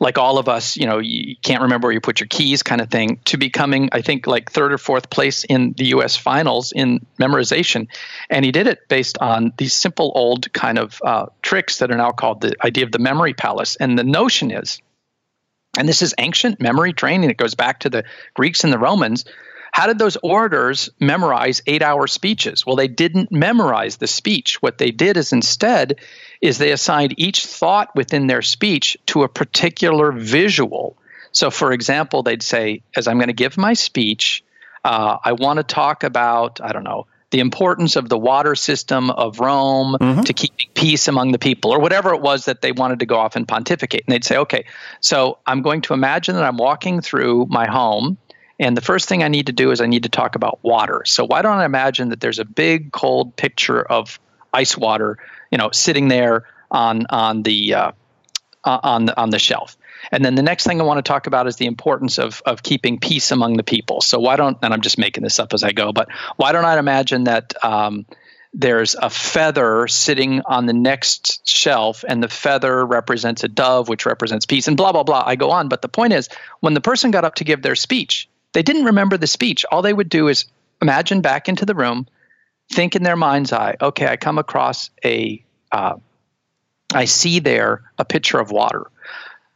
[0.00, 2.80] like all of us, you know, you can't remember where you put your keys kind
[2.80, 6.72] of thing, to becoming, I think, like third or fourth place in the US finals
[6.72, 7.88] in memorization.
[8.30, 11.96] And he did it based on these simple old kind of uh, tricks that are
[11.96, 13.76] now called the idea of the memory palace.
[13.76, 14.80] And the notion is,
[15.78, 17.30] and this is ancient memory training.
[17.30, 18.04] It goes back to the
[18.34, 19.24] Greeks and the Romans.
[19.72, 22.66] How did those orators memorize eight hour speeches?
[22.66, 24.60] Well, they didn't memorize the speech.
[24.60, 26.00] What they did is instead
[26.40, 30.96] is they assigned each thought within their speech to a particular visual.
[31.32, 34.42] So, for example, they'd say, as I'm going to give my speech,
[34.84, 39.10] uh, I want to talk about, I don't know, the importance of the water system
[39.10, 40.22] of Rome mm-hmm.
[40.22, 43.16] to keeping peace among the people, or whatever it was that they wanted to go
[43.16, 44.02] off and pontificate.
[44.06, 44.64] And they'd say, okay,
[45.00, 48.18] so I'm going to imagine that I'm walking through my home.
[48.60, 51.02] And the first thing I need to do is I need to talk about water.
[51.06, 54.20] So why don't I imagine that there's a big cold picture of
[54.52, 55.18] ice water,
[55.50, 57.92] you know, sitting there on on the uh,
[58.64, 59.76] on on the shelf.
[60.12, 62.62] And then the next thing I want to talk about is the importance of, of
[62.62, 64.00] keeping peace among the people.
[64.00, 66.64] So why don't, and I'm just making this up as I go, but why don't
[66.64, 68.06] I imagine that um,
[68.54, 74.06] there's a feather sitting on the next shelf, and the feather represents a dove, which
[74.06, 75.22] represents peace, and blah, blah, blah.
[75.24, 75.68] I go on.
[75.68, 76.28] But the point is,
[76.60, 79.64] when the person got up to give their speech, they didn't remember the speech.
[79.70, 80.46] All they would do is
[80.82, 82.06] imagine back into the room,
[82.72, 85.96] think in their mind's eye, okay, I come across a, uh,
[86.92, 88.90] I see there a pitcher of water.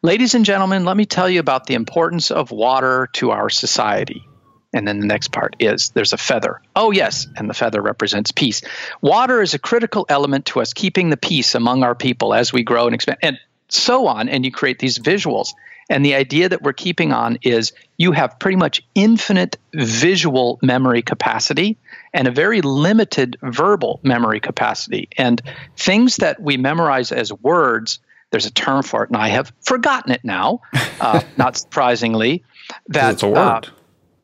[0.03, 4.27] Ladies and gentlemen, let me tell you about the importance of water to our society.
[4.75, 6.61] And then the next part is there's a feather.
[6.75, 8.61] Oh, yes, and the feather represents peace.
[9.01, 12.65] Water is a critical element to us keeping the peace among our people as we
[12.65, 14.29] grow and expand, and so on.
[14.29, 15.55] And you create these visuals.
[15.91, 21.03] And the idea that we're keeping on is you have pretty much infinite visual memory
[21.03, 21.77] capacity
[22.13, 25.09] and a very limited verbal memory capacity.
[25.19, 25.43] And
[25.77, 27.99] things that we memorize as words
[28.35, 30.61] there's a term for it, and I have forgotten it now.
[31.01, 32.45] Uh, not surprisingly,
[32.87, 33.37] that it's a word.
[33.37, 33.61] Uh,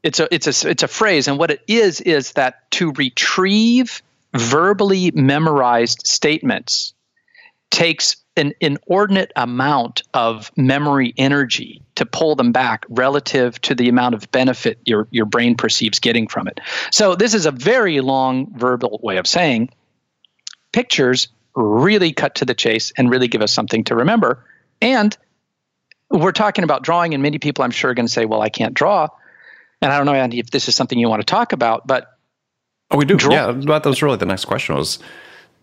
[0.05, 4.01] it's a it's a it's a phrase, and what it is is that to retrieve
[4.33, 6.94] verbally memorized statements
[7.70, 14.14] takes an inordinate amount of memory energy to pull them back relative to the amount
[14.14, 16.61] of benefit your, your brain perceives getting from it.
[16.90, 19.71] So, this is a very long verbal way of saying
[20.73, 24.45] pictures really cut to the chase and really give us something to remember.
[24.81, 25.16] And
[26.09, 28.49] we're talking about drawing, and many people I'm sure are going to say, well, I
[28.49, 29.09] can't draw.
[29.83, 32.16] And I don't know, Andy, if this is something you want to talk about, but.
[32.90, 33.16] Oh, we do.
[33.16, 33.53] Draw- yeah.
[33.53, 34.99] That was really the next question was,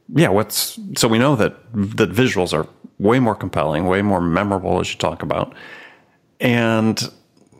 [0.09, 2.67] yeah, what's, so we know that, that visuals are
[2.99, 5.53] way more compelling, way more memorable as you talk about.
[6.39, 7.01] And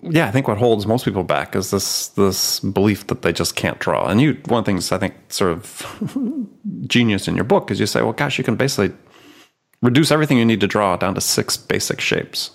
[0.02, 3.56] yeah, I think what holds most people back is this this belief that they just
[3.56, 4.08] can't draw.
[4.08, 6.48] And you, one of the things I think sort of
[6.88, 8.96] genius in your book is you say, well, gosh, you can basically
[9.82, 12.52] reduce everything you need to draw down to six basic shapes.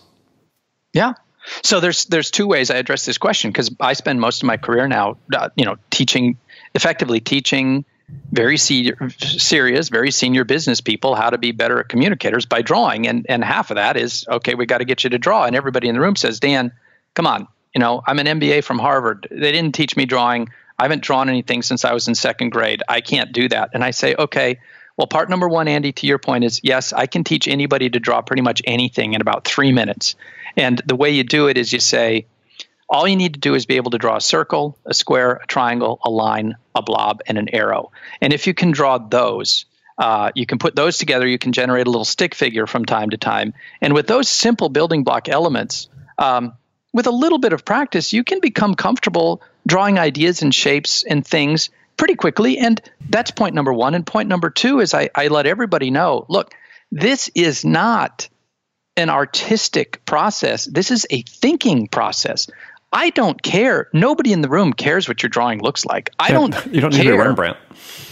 [0.92, 1.14] Yeah.
[1.62, 4.57] So there's there's two ways I address this question because I spend most of my
[4.57, 6.38] career now, uh, you know, teaching
[6.74, 7.85] effectively teaching
[8.33, 13.07] very senior, serious, very senior business people how to be better communicators by drawing.
[13.07, 14.55] And and half of that is okay.
[14.55, 15.44] We got to get you to draw.
[15.44, 16.72] And everybody in the room says, Dan
[17.14, 19.29] come on, you know, I'm an MBA from Harvard.
[19.31, 20.48] They didn't teach me drawing.
[20.79, 22.83] I haven't drawn anything since I was in second grade.
[22.88, 23.70] I can't do that.
[23.75, 24.59] And I say, okay,
[24.96, 28.01] well, part number one, Andy, to your point is yes, I can teach anybody to
[28.01, 30.16] draw pretty much anything in about three minutes.
[30.57, 32.27] And the way you do it is you say,
[32.92, 35.46] all you need to do is be able to draw a circle, a square, a
[35.46, 37.90] triangle, a line, a blob, and an arrow.
[38.20, 39.64] And if you can draw those,
[39.96, 41.26] uh, you can put those together.
[41.26, 43.55] You can generate a little stick figure from time to time.
[43.81, 46.52] And with those simple building block elements, um,
[46.92, 51.26] with a little bit of practice, you can become comfortable drawing ideas and shapes and
[51.26, 52.59] things pretty quickly.
[52.59, 52.78] And
[53.09, 53.94] that's point number one.
[53.94, 56.55] And point number two is I, I let everybody know look,
[56.90, 58.28] this is not
[58.96, 62.48] an artistic process, this is a thinking process.
[62.92, 63.88] I don't care.
[63.92, 66.11] Nobody in the room cares what your drawing looks like.
[66.18, 66.55] I don't.
[66.72, 67.05] You don't care.
[67.05, 67.57] need a Rembrandt.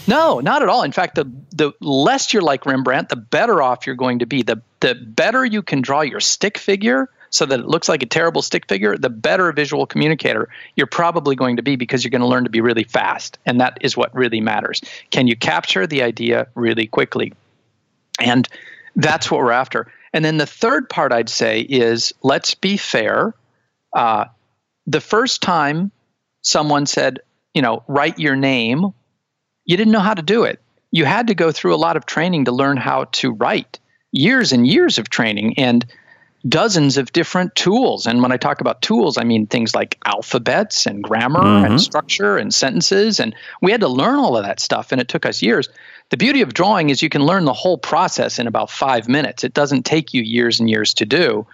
[0.07, 0.83] No, not at all.
[0.83, 4.41] In fact, the the less you're like Rembrandt, the better off you're going to be.
[4.43, 8.05] The the better you can draw your stick figure, so that it looks like a
[8.05, 12.21] terrible stick figure, the better visual communicator you're probably going to be because you're going
[12.21, 13.39] to learn to be really fast.
[13.45, 14.81] And that is what really matters.
[15.11, 17.33] Can you capture the idea really quickly?
[18.19, 18.47] And
[18.95, 19.91] that's what we're after.
[20.13, 23.33] And then the third part I'd say is let's be fair.
[23.93, 24.25] Uh,
[24.91, 25.91] the first time
[26.41, 27.19] someone said,
[27.53, 28.93] you know, write your name,
[29.65, 30.59] you didn't know how to do it.
[30.91, 33.79] You had to go through a lot of training to learn how to write,
[34.11, 35.57] years and years of training.
[35.57, 35.85] And
[36.47, 38.07] dozens of different tools.
[38.07, 41.65] And when I talk about tools, I mean things like alphabets and grammar mm-hmm.
[41.65, 43.19] and structure and sentences.
[43.19, 45.69] And we had to learn all of that stuff, and it took us years.
[46.09, 49.43] The beauty of drawing is you can learn the whole process in about five minutes.
[49.43, 51.45] It doesn't take you years and years to do.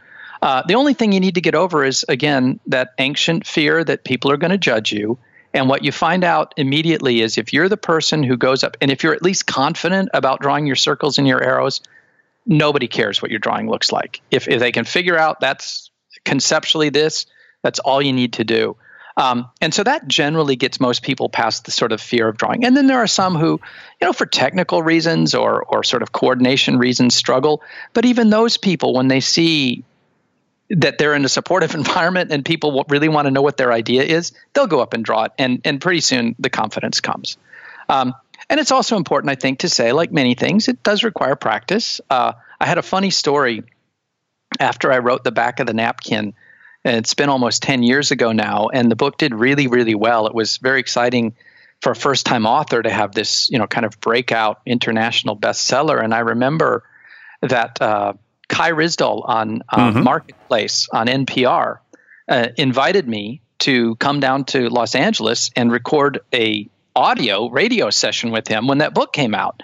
[0.41, 4.03] Uh, the only thing you need to get over is, again, that ancient fear that
[4.03, 5.17] people are going to judge you.
[5.53, 8.91] And what you find out immediately is if you're the person who goes up, and
[8.91, 11.81] if you're at least confident about drawing your circles and your arrows,
[12.45, 14.21] nobody cares what your drawing looks like.
[14.29, 15.89] If, if they can figure out that's
[16.25, 17.25] conceptually this,
[17.63, 18.77] that's all you need to do.
[19.17, 22.63] Um, and so that generally gets most people past the sort of fear of drawing.
[22.63, 23.59] And then there are some who,
[23.99, 27.63] you know, for technical reasons or or sort of coordination reasons struggle.
[27.93, 29.83] But even those people, when they see
[30.69, 34.03] that they're in a supportive environment and people really want to know what their idea
[34.03, 37.37] is, they'll go up and draw it, and and pretty soon the confidence comes.
[37.89, 38.13] Um,
[38.49, 41.99] and it's also important, I think, to say, like many things, it does require practice.
[42.09, 43.63] Uh, I had a funny story
[44.59, 46.33] after I wrote the back of the napkin.
[46.83, 50.27] And it's been almost 10 years ago now, and the book did really, really well.
[50.27, 51.35] It was very exciting
[51.81, 56.01] for a first time author to have this, you know, kind of breakout international bestseller.
[56.01, 56.83] And I remember
[57.41, 58.13] that uh,
[58.47, 60.03] Kai Ryssdal on uh, mm-hmm.
[60.03, 61.79] Marketplace on NPR
[62.27, 68.31] uh, invited me to come down to Los Angeles and record a audio radio session
[68.31, 69.61] with him when that book came out.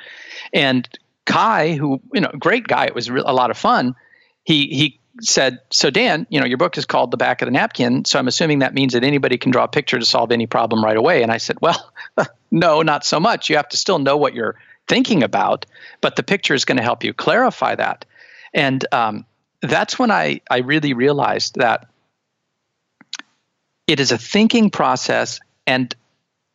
[0.54, 0.88] And
[1.26, 3.96] Kai, who you know, great guy, it was a lot of fun.
[4.44, 7.52] He he said, "So Dan, you know, your book is called The Back of the
[7.52, 10.48] Napkin, so I'm assuming that means that anybody can draw a picture to solve any
[10.48, 11.92] problem right away." And I said, "Well,
[12.52, 13.50] no, not so much.
[13.50, 14.56] You have to still know what you're
[14.88, 15.66] thinking about,
[16.02, 18.06] but the picture is going to help you clarify that."
[18.54, 19.26] And um,
[19.62, 21.88] that's when I, I really realized that
[23.88, 25.94] it is a thinking process, and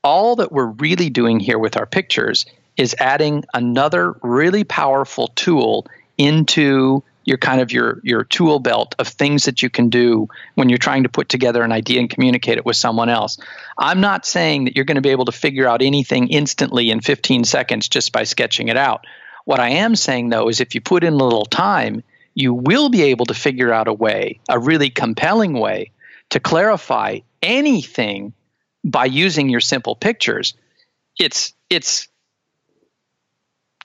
[0.02, 5.86] all that we're really doing here with our pictures is adding another really powerful tool
[6.16, 10.70] into your kind of your your tool belt of things that you can do when
[10.70, 13.38] you're trying to put together an idea and communicate it with someone else.
[13.76, 17.02] I'm not saying that you're going to be able to figure out anything instantly in
[17.02, 19.06] 15 seconds just by sketching it out.
[19.48, 22.02] What I am saying, though, is if you put in a little time,
[22.34, 25.90] you will be able to figure out a way, a really compelling way,
[26.28, 28.34] to clarify anything
[28.84, 30.52] by using your simple pictures.
[31.18, 32.08] It's it's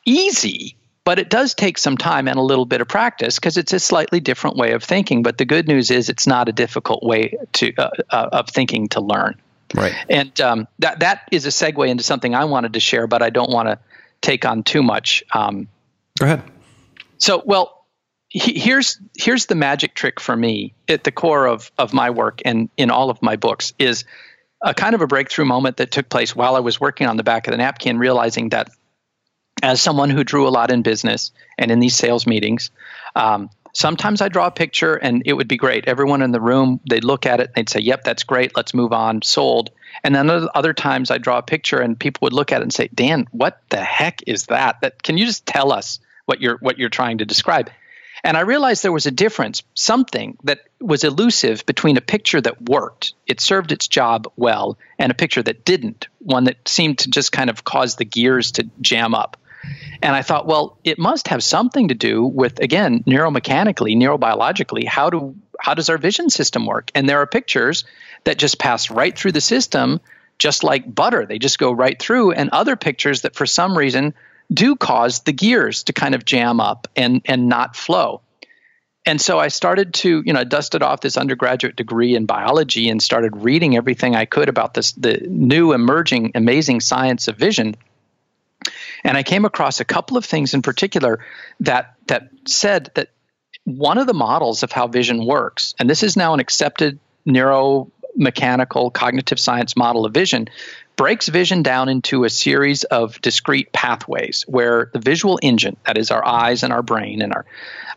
[0.06, 3.72] easy, but it does take some time and a little bit of practice because it's
[3.72, 5.24] a slightly different way of thinking.
[5.24, 8.90] But the good news is it's not a difficult way to uh, uh, of thinking
[8.90, 9.40] to learn.
[9.74, 9.96] Right.
[10.10, 13.30] And um, that that is a segue into something I wanted to share, but I
[13.30, 13.80] don't want to
[14.24, 15.24] take on too much.
[15.34, 15.68] Um,
[16.18, 16.44] Go ahead.
[17.20, 17.86] So, well,
[18.30, 22.42] he, here's here's the magic trick for me at the core of of my work
[22.44, 24.06] and in all of my books is
[24.64, 27.24] a kind of a breakthrough moment that took place while I was working on the
[27.24, 28.72] back of the napkin, realizing that
[29.62, 32.72] as someone who drew a lot in business and in these sales meetings,
[33.16, 35.88] um, sometimes I draw a picture and it would be great.
[35.88, 38.56] Everyone in the room, they'd look at it they'd say, Yep, that's great.
[38.56, 39.22] Let's move on.
[39.22, 39.72] Sold.
[40.04, 42.74] And then other times I draw a picture and people would look at it and
[42.74, 44.82] say, Dan, what the heck is that?
[44.82, 47.70] That can you just tell us what you're what you're trying to describe?
[48.24, 52.70] And I realized there was a difference, something that was elusive between a picture that
[52.70, 57.10] worked, it served its job well, and a picture that didn't, one that seemed to
[57.10, 59.36] just kind of cause the gears to jam up.
[60.02, 65.10] And I thought, well, it must have something to do with, again, neuromechanically, neurobiologically, how
[65.10, 66.92] do how does our vision system work?
[66.94, 67.86] And there are pictures
[68.26, 70.02] that just pass right through the system,
[70.38, 71.26] just like butter.
[71.26, 74.14] They just go right through, and other pictures that for some reason
[74.52, 78.22] do cause the gears to kind of jam up and and not flow.
[79.06, 83.02] And so I started to, you know, dusted off this undergraduate degree in biology and
[83.02, 87.76] started reading everything I could about this the new emerging amazing science of vision.
[89.04, 91.20] And I came across a couple of things in particular
[91.62, 93.10] that that said that
[93.66, 98.92] one of the models of how vision works, and this is now an accepted neuromechanical
[98.92, 100.50] cognitive science model of vision,
[100.96, 106.12] breaks vision down into a series of discrete pathways where the visual engine, that is
[106.12, 107.46] our eyes and our brain and our,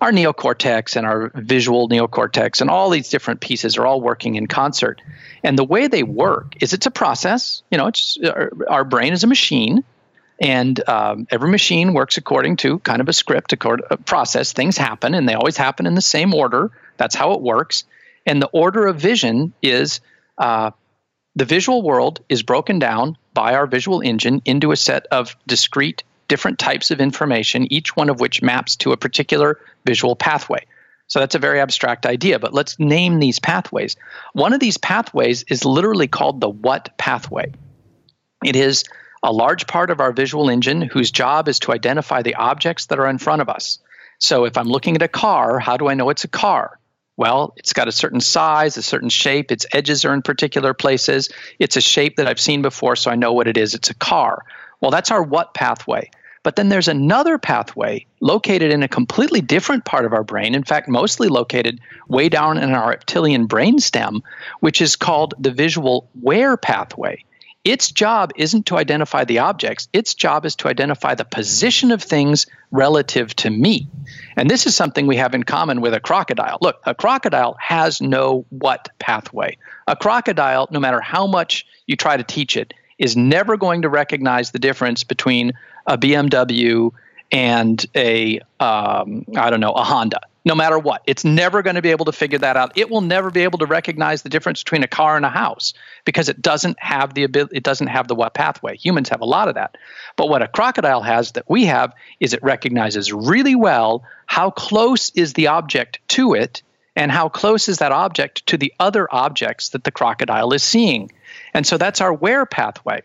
[0.00, 4.46] our neocortex and our visual neocortex and all these different pieces are all working in
[4.46, 5.02] concert.
[5.42, 7.62] And the way they work is it's a process.
[7.70, 9.85] You know, it's our, our brain is a machine.
[10.40, 14.53] And um, every machine works according to kind of a script, a process.
[14.53, 16.70] Things happen, and they always happen in the same order.
[16.96, 17.85] That's how it works.
[18.27, 20.01] And the order of vision is
[20.37, 20.72] uh,
[21.37, 26.03] the visual world is broken down by our visual engine into a set of discrete
[26.29, 30.66] different types of information, each one of which maps to a particular visual pathway.
[31.09, 33.96] So that's a very abstract idea, but let's name these pathways.
[34.33, 37.53] One of these pathways is literally called the what pathway.
[38.44, 38.85] It is
[39.27, 43.01] a large part of our visual engine whose job is to identify the objects that
[43.01, 43.81] are in front of us.
[44.20, 46.79] So if I'm looking at a car, how do I know it's a car?
[47.16, 51.29] Well, it's got a certain size, a certain shape, its edges are in particular places.
[51.59, 53.74] It's a shape that I've seen before, so I know what it is.
[53.74, 54.45] It's a car.
[54.81, 56.09] Well, that's our what pathway.
[56.45, 60.62] But then there's another pathway located in a completely different part of our brain, in
[60.62, 64.20] fact, mostly located way down in our reptilian brainstem,
[64.61, 67.24] which is called the visual where pathway.
[67.66, 72.00] Its job isn't to identify the objects, its job is to identify the position of
[72.00, 73.88] things relative to me.
[74.36, 76.58] And this is something we have in common with a crocodile.
[76.60, 79.58] Look, a crocodile has no what pathway.
[79.88, 83.88] A crocodile, no matter how much you try to teach it, is never going to
[83.88, 85.52] recognize the difference between
[85.88, 86.92] a BMW
[87.33, 90.20] and a um, I don't know a Honda.
[90.45, 92.79] No matter what, it's never going to be able to figure that out.
[92.79, 95.74] It will never be able to recognize the difference between a car and a house
[96.05, 97.57] because it doesn't have the ability.
[97.57, 98.77] It doesn't have the what pathway.
[98.77, 99.77] Humans have a lot of that,
[100.14, 105.11] but what a crocodile has that we have is it recognizes really well how close
[105.11, 106.62] is the object to it
[106.95, 111.12] and how close is that object to the other objects that the crocodile is seeing.
[111.53, 113.03] And so that's our where pathway.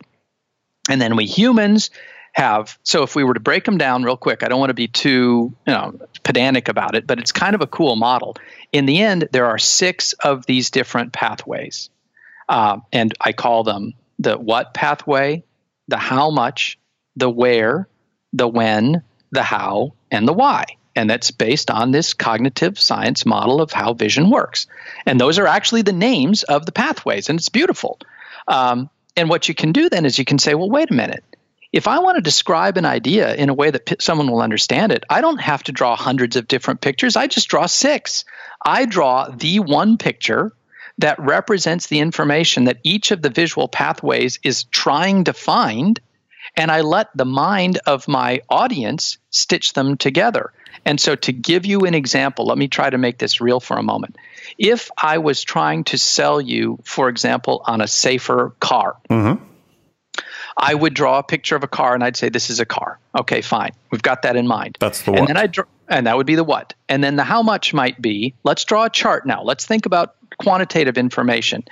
[0.90, 1.92] And then we humans
[2.34, 2.78] have.
[2.84, 4.88] So if we were to break them down real quick i don't want to be
[4.88, 8.38] too you know pedantic about it but it's kind of a cool model.
[8.72, 11.90] In the end there are six of these different pathways
[12.48, 15.44] uh, and i call them the what pathway
[15.88, 16.78] the how much
[17.16, 17.88] the where
[18.34, 20.66] the when the how and the why.
[20.96, 24.68] And that's based on this cognitive science model of how vision works.
[25.06, 28.00] And those are actually the names of the pathways and it's beautiful.
[28.48, 31.24] Um, and what you can do then is you can say well wait a minute
[31.72, 34.92] if I want to describe an idea in a way that p- someone will understand
[34.92, 37.16] it, I don't have to draw hundreds of different pictures.
[37.16, 38.26] I just draw six.
[38.64, 40.52] I draw the one picture
[40.98, 46.00] that represents the information that each of the visual pathways is trying to find,
[46.58, 50.52] and I let the mind of my audience stitch them together.
[50.86, 53.78] And so, to give you an example, let me try to make this real for
[53.78, 54.18] a moment.
[54.58, 59.51] If I was trying to sell you, for example, on a safer car, mm-hmm
[60.58, 63.00] I would draw a picture of a car and I'd say, this is a car.
[63.18, 63.72] Okay, fine.
[63.92, 64.78] We've got that in mind.
[64.80, 65.20] That's the what.
[65.20, 66.74] And then I draw, and that would be the what.
[66.90, 69.44] And then the how much might be, let's draw a chart now.
[69.44, 71.64] Let's think about quantitative information.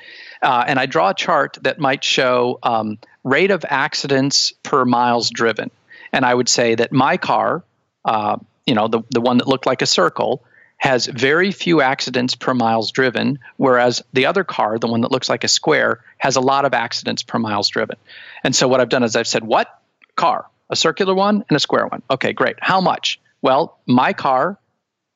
[0.41, 5.30] Uh, and I draw a chart that might show um, rate of accidents per miles
[5.30, 5.71] driven.
[6.11, 7.63] And I would say that my car,
[8.05, 10.43] uh, you know, the, the one that looked like a circle,
[10.80, 15.30] has very few accidents per miles driven, whereas the other car, the one that looks
[15.30, 17.97] like a square, has a lot of accidents per miles driven.
[18.43, 19.67] And so what I've done is I've said, what
[20.15, 20.47] car?
[20.69, 22.01] A circular one and a square one.
[22.09, 22.55] Okay, great.
[22.59, 23.19] How much?
[23.41, 24.57] Well, my car,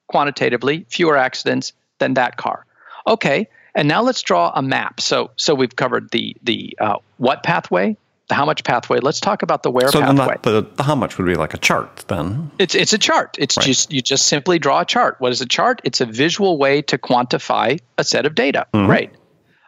[0.07, 2.66] quantitatively, fewer accidents than that car.
[3.07, 4.99] Okay, and now let's draw a map.
[4.99, 7.97] So so we've covered the the uh, what pathway,
[8.30, 8.99] the how much pathway.
[8.99, 10.38] Let's talk about the where so pathway.
[10.43, 12.51] So the, the how much would be like a chart then?
[12.59, 13.36] It's it's a chart.
[13.39, 13.65] It's right.
[13.65, 15.19] just you just simply draw a chart.
[15.19, 15.82] What is a chart?
[15.84, 18.67] It's a visual way to quantify a set of data.
[18.74, 18.89] Mm-hmm.
[18.89, 19.15] Right.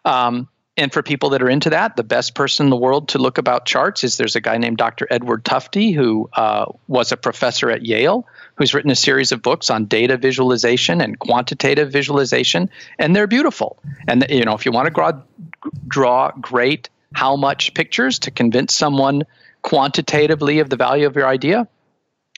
[0.05, 0.47] Um,
[0.77, 3.37] and for people that are into that, the best person in the world to look
[3.37, 5.07] about charts is there's a guy named Dr.
[5.09, 9.69] Edward Tufte who uh, was a professor at Yale who's written a series of books
[9.69, 13.77] on data visualization and quantitative visualization, and they're beautiful.
[14.07, 15.11] And you know, if you want to draw,
[15.87, 19.24] draw great how much pictures to convince someone
[19.61, 21.68] quantitatively of the value of your idea,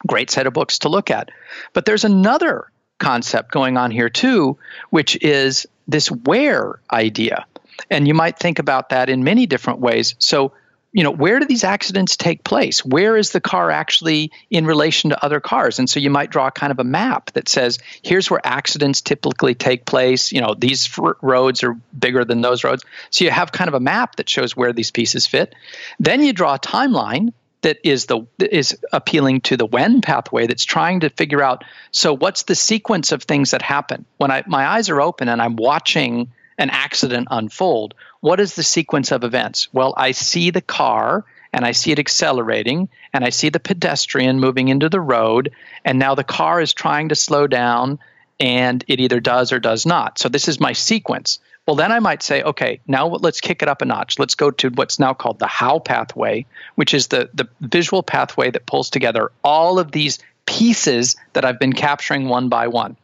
[0.06, 1.30] great set of books to look at.
[1.74, 4.58] But there's another concept going on here too,
[4.92, 7.46] which is this where idea.
[7.90, 10.16] And you might think about that in many different ways.
[10.20, 10.54] So
[10.94, 12.84] you know, where do these accidents take place?
[12.84, 15.80] Where is the car actually in relation to other cars?
[15.80, 19.54] And so you might draw kind of a map that says, here's where accidents typically
[19.54, 20.32] take place.
[20.32, 20.90] You know, these
[21.22, 22.84] roads are bigger than those roads.
[23.10, 25.54] So you have kind of a map that shows where these pieces fit.
[26.00, 30.64] Then you draw a timeline that is the is appealing to the when pathway that's
[30.64, 34.66] trying to figure out so what's the sequence of things that happen when I my
[34.68, 39.74] eyes are open and I'm watching an accident unfold what is the sequence of events?
[39.74, 44.39] Well, I see the car and I see it accelerating and I see the pedestrian
[44.39, 45.51] moving into the road
[45.86, 47.99] and now the car is trying to slow down
[48.39, 50.20] and it either does or does not.
[50.20, 51.39] So this is my sequence.
[51.66, 54.20] Well, then I might say, okay, now let's kick it up a notch.
[54.20, 56.45] Let's go to what's now called the how pathway,
[56.76, 61.60] which is the, the visual pathway that pulls together all of these pieces that I've
[61.60, 62.95] been capturing one by one.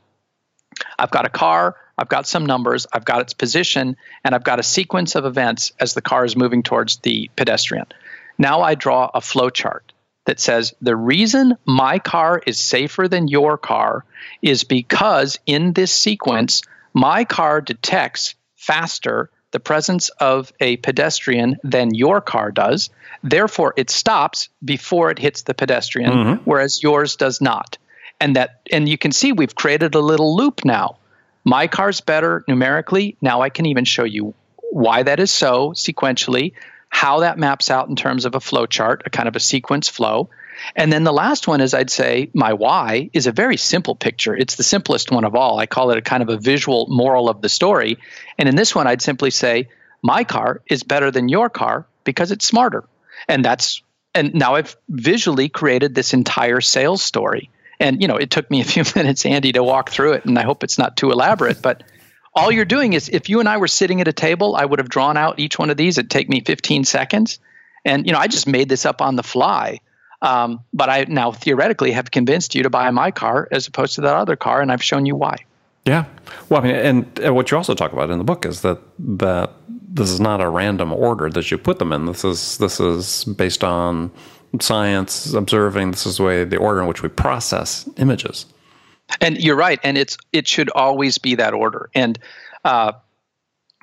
[0.98, 3.96] I've got a car, I've got some numbers, I've got its position,
[4.26, 7.86] and I've got a sequence of events as the car is moving towards the pedestrian.
[8.38, 9.94] Now I draw a flow chart
[10.26, 14.04] that says the reason my car is safer than your car
[14.42, 16.62] is because in this sequence,
[16.94, 22.90] my car detects faster the presence of a pedestrian than your car does.
[23.24, 26.44] Therefore, it stops before it hits the pedestrian, mm-hmm.
[26.44, 27.78] whereas yours does not.
[28.20, 30.98] And that and you can see we've created a little loop now
[31.44, 33.18] my car's better numerically.
[33.22, 34.34] Now I can even show you
[34.72, 36.54] why that is so sequentially,
[36.90, 39.88] how that maps out in terms of a flow chart, a kind of a sequence
[39.88, 40.30] flow.
[40.76, 44.36] And then the last one is I'd say my why is a very simple picture.
[44.36, 45.60] It's the simplest one of all.
[45.60, 47.98] I call it a kind of a visual moral of the story.
[48.38, 49.70] And in this one, I'd simply say,
[50.02, 52.84] my car is better than your car because it's smarter.
[53.28, 53.82] And that's
[54.16, 57.50] and now I've visually created this entire sales story.
[57.84, 60.40] And you know, it took me a few minutes, Andy, to walk through it, and
[60.40, 61.62] I hope it's not too elaborate.
[61.62, 61.84] But
[62.34, 64.80] all you're doing is, if you and I were sitting at a table, I would
[64.80, 65.98] have drawn out each one of these.
[65.98, 67.40] It'd take me 15 seconds,
[67.86, 69.82] and you know, I just made this up on the fly.
[70.22, 74.02] Um, but I now theoretically have convinced you to buy my car as opposed to
[74.02, 75.36] that other car, and I've shown you why.
[75.86, 76.06] Yeah,
[76.48, 78.80] well, I mean, and, and what you also talk about in the book is that
[79.00, 79.52] that
[79.94, 82.06] this is not a random order that you put them in.
[82.06, 84.12] This is this is based on
[84.62, 85.92] science, observing.
[85.92, 88.46] This is the way the order in which we process images.
[89.22, 91.90] And you're right, and it's it should always be that order.
[91.94, 92.18] And
[92.64, 92.94] uh,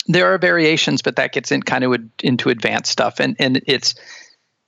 [0.07, 3.21] there are variations, but that gets in kind of into advanced stuff.
[3.21, 3.95] And and it's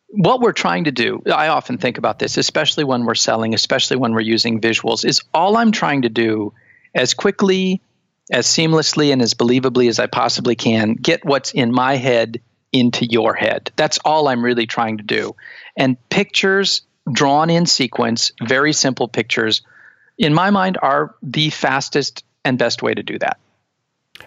[0.08, 1.22] what we're trying to do.
[1.32, 5.04] I often think about this, especially when we're selling, especially when we're using visuals.
[5.04, 6.52] Is all I'm trying to do
[6.94, 7.80] as quickly,
[8.30, 12.40] as seamlessly, and as believably as I possibly can get what's in my head
[12.72, 13.70] into your head.
[13.76, 15.34] That's all I'm really trying to do.
[15.76, 19.62] And pictures drawn in sequence, very simple pictures,
[20.18, 23.38] in my mind, are the fastest and best way to do that.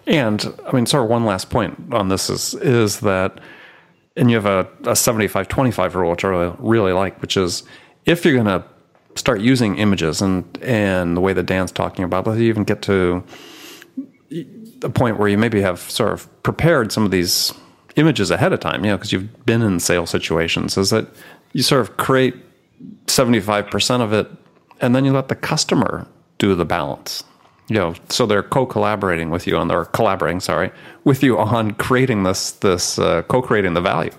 [0.06, 3.40] And I mean, sort of one last point on this is is that,
[4.16, 7.62] and you have a, a 75 25 rule, which I really, really like, which is
[8.04, 8.64] if you're going to
[9.14, 13.24] start using images and, and the way that Dan's talking about, let's even get to
[14.82, 17.52] a point where you maybe have sort of prepared some of these
[17.96, 21.06] images ahead of time, you know, because you've been in sales situations, is that
[21.56, 22.34] you sort of create
[23.06, 24.30] 75% of it
[24.82, 27.24] and then you let the customer do the balance.
[27.68, 30.70] You know, so they're co-collaborating with you on or collaborating, sorry,
[31.04, 34.12] with you on creating this this uh, co-creating the value.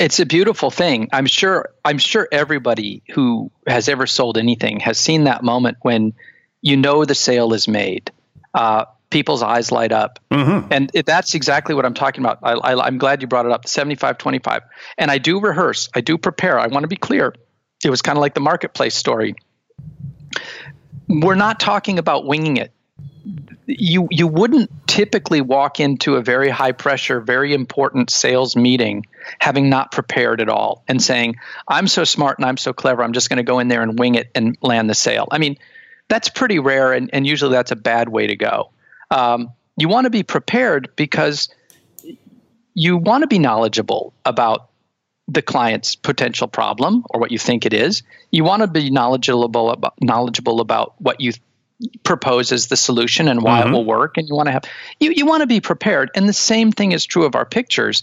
[0.00, 1.08] It's a beautiful thing.
[1.12, 6.12] I'm sure I'm sure everybody who has ever sold anything has seen that moment when
[6.60, 8.10] you know the sale is made.
[8.52, 8.84] Uh,
[9.14, 10.18] people's eyes light up.
[10.32, 10.72] Mm-hmm.
[10.72, 12.40] And it, that's exactly what I'm talking about.
[12.42, 14.62] I, am glad you brought it up 75 25.
[14.98, 16.58] And I do rehearse, I do prepare.
[16.58, 17.32] I want to be clear.
[17.84, 19.36] It was kind of like the marketplace story.
[21.08, 22.72] We're not talking about winging it.
[23.66, 29.06] You you wouldn't typically walk into a very high pressure, very important sales meeting
[29.38, 31.36] having not prepared at all and saying,
[31.68, 33.04] "I'm so smart and I'm so clever.
[33.04, 35.38] I'm just going to go in there and wing it and land the sale." I
[35.38, 35.56] mean,
[36.08, 38.70] that's pretty rare, and, and usually that's a bad way to go.
[39.10, 41.48] Um, you want to be prepared because
[42.74, 44.70] you want to be knowledgeable about
[45.26, 48.02] the client's potential problem or what you think it is.
[48.30, 51.32] You want to be knowledgeable about knowledgeable about what you
[52.04, 53.70] propose as the solution and why mm-hmm.
[53.70, 54.64] it will work and you want to have
[55.00, 58.02] you, you want to be prepared and the same thing is true of our pictures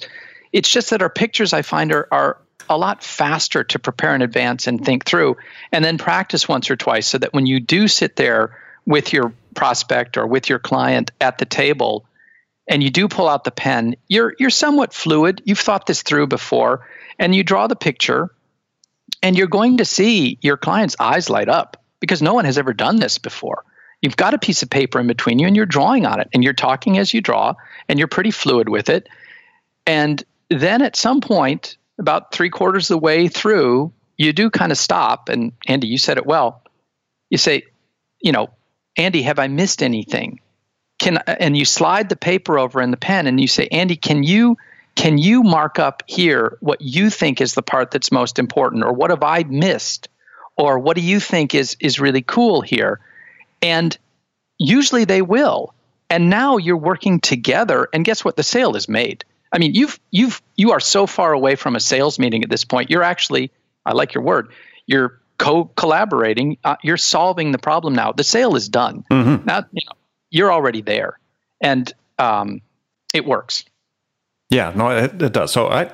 [0.52, 2.38] it's just that our pictures i find are, are
[2.70, 5.38] a lot faster to prepare in advance and think through
[5.72, 9.34] and then practice once or twice so that when you do sit there with your
[9.56, 12.06] prospect or with your client at the table
[12.68, 15.42] and you do pull out the pen you're you're somewhat fluid.
[15.46, 16.88] You've thought this through before
[17.20, 18.32] and you draw the picture
[19.22, 22.74] and you're going to see your client's eyes light up because no one has ever
[22.74, 23.64] done this before.
[24.02, 26.44] You've got a piece of paper in between you and you're drawing on it and
[26.44, 27.54] you're talking as you draw
[27.88, 29.08] and you're pretty fluid with it.
[29.86, 34.72] And then at some point about three quarters of the way through you do kind
[34.72, 36.64] of stop and andy you said it well.
[37.30, 37.64] You say
[38.22, 38.50] you know
[38.98, 40.40] Andy, have I missed anything?
[41.00, 44.24] Can and you slide the paper over in the pen and you say, Andy, can
[44.24, 44.58] you
[44.96, 48.94] can you mark up here what you think is the part that's most important or
[48.94, 50.10] what have I missed?
[50.58, 53.00] Or what do you think is is really cool here?
[53.62, 53.98] And
[54.58, 55.74] usually they will.
[56.10, 58.36] And now you're working together and guess what?
[58.36, 59.24] The sale is made.
[59.52, 62.66] I mean, you've you've you are so far away from a sales meeting at this
[62.66, 62.90] point.
[62.90, 63.52] You're actually,
[63.86, 64.52] I like your word,
[64.86, 68.12] you're co collaborating, uh, you're solving the problem now.
[68.12, 69.04] The sale is done.
[69.12, 69.46] Mm-hmm.
[69.46, 69.98] Now you know,
[70.30, 71.20] you're already there,
[71.60, 72.62] and um,
[73.14, 73.66] it works.
[74.50, 75.52] Yeah, no, it, it, does.
[75.52, 75.92] So I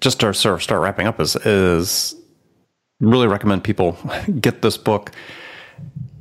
[0.00, 2.14] just to sort of start wrapping up is is
[3.00, 3.96] really recommend people
[4.40, 5.12] get this book.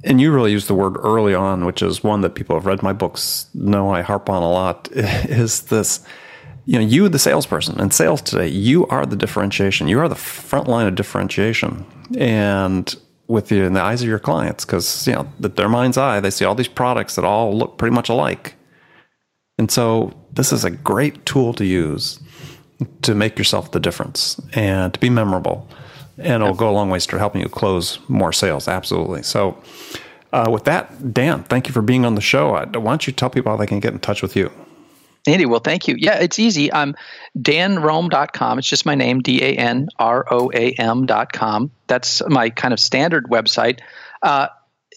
[0.03, 2.83] And you really use the word early on, which is one that people have read
[2.83, 4.87] my books know I harp on a lot.
[4.93, 6.05] Is this
[6.65, 9.87] you know, you, the salesperson and sales today, you are the differentiation.
[9.87, 11.85] You are the front line of differentiation.
[12.17, 12.93] And
[13.27, 16.31] with you in the eyes of your clients, because, you know, their mind's eye, they
[16.31, 18.55] see all these products that all look pretty much alike.
[19.57, 22.19] And so this is a great tool to use
[23.03, 25.67] to make yourself the difference and to be memorable.
[26.17, 28.67] And it'll go a long ways to helping you close more sales.
[28.67, 29.23] Absolutely.
[29.23, 29.61] So,
[30.33, 32.51] uh, with that, Dan, thank you for being on the show.
[32.51, 34.51] Why don't you tell people how they can get in touch with you?
[35.27, 35.95] Andy, well, thank you.
[35.97, 36.71] Yeah, it's easy.
[36.71, 36.95] I'm
[37.37, 38.59] danroam.com.
[38.59, 41.71] It's just my name, D A N R O A M.com.
[41.87, 43.79] That's my kind of standard website.
[44.21, 44.47] Uh,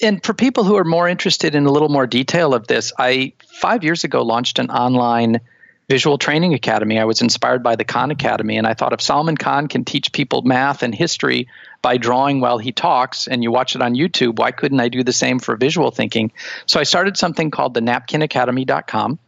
[0.02, 3.32] and for people who are more interested in a little more detail of this, I
[3.46, 5.40] five years ago launched an online
[5.88, 6.98] Visual Training Academy.
[6.98, 10.12] I was inspired by the Khan Academy, and I thought if Salman Khan can teach
[10.12, 11.48] people math and history
[11.80, 15.02] by drawing while he talks, and you watch it on YouTube, why couldn't I do
[15.02, 16.32] the same for visual thinking?
[16.66, 19.18] So I started something called the napkinacademy.com,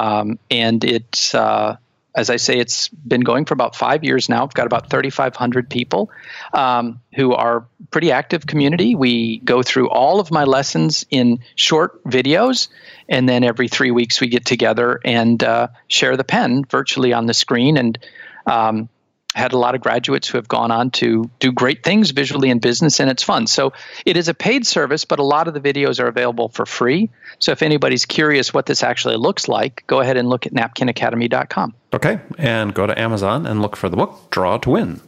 [0.00, 1.76] um, and it's uh,
[2.14, 4.42] as I say, it's been going for about five years now.
[4.42, 6.10] I've got about 3,500 people
[6.52, 8.94] um, who are pretty active community.
[8.94, 12.68] We go through all of my lessons in short videos,
[13.08, 17.26] and then every three weeks we get together and uh, share the pen virtually on
[17.26, 17.76] the screen.
[17.76, 17.98] And
[18.44, 18.88] um,
[19.34, 22.58] had a lot of graduates who have gone on to do great things visually in
[22.58, 23.46] business and it's fun.
[23.46, 23.72] So
[24.04, 27.10] it is a paid service, but a lot of the videos are available for free.
[27.38, 31.74] So if anybody's curious what this actually looks like, go ahead and look at napkinacademy.com.
[31.92, 35.00] Okay, and go to Amazon and look for the book Draw to Win.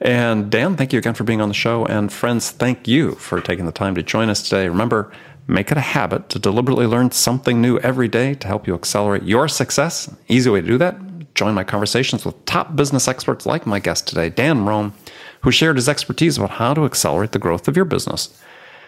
[0.00, 1.86] And Dan, thank you again for being on the show.
[1.86, 4.68] And friends, thank you for taking the time to join us today.
[4.68, 5.10] Remember,
[5.46, 9.22] make it a habit to deliberately learn something new every day to help you accelerate
[9.22, 10.14] your success.
[10.28, 10.96] Easy way to do that
[11.36, 14.94] join my conversations with top business experts like my guest today, Dan Roam,
[15.42, 18.36] who shared his expertise about how to accelerate the growth of your business.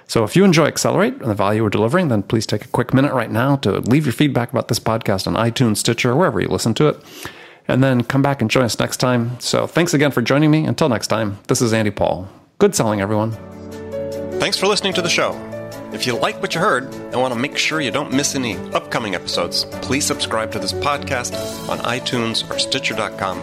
[0.08, 2.94] So if you enjoy Accelerate and the value we're delivering, then please take a quick
[2.94, 6.40] minute right now to leave your feedback about this podcast on iTunes, Stitcher, or wherever
[6.40, 6.96] you listen to it.
[7.68, 9.38] And then come back and join us next time.
[9.38, 10.64] So thanks again for joining me.
[10.64, 12.26] Until next time, this is Andy Paul.
[12.58, 13.32] Good selling, everyone.
[14.40, 15.57] Thanks for listening to the show.
[15.98, 18.56] If you like what you heard and want to make sure you don't miss any
[18.72, 21.34] upcoming episodes, please subscribe to this podcast
[21.68, 23.42] on iTunes or Stitcher.com.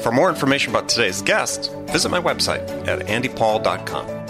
[0.00, 4.23] For more information about today's guest, visit my website at andypaul.com.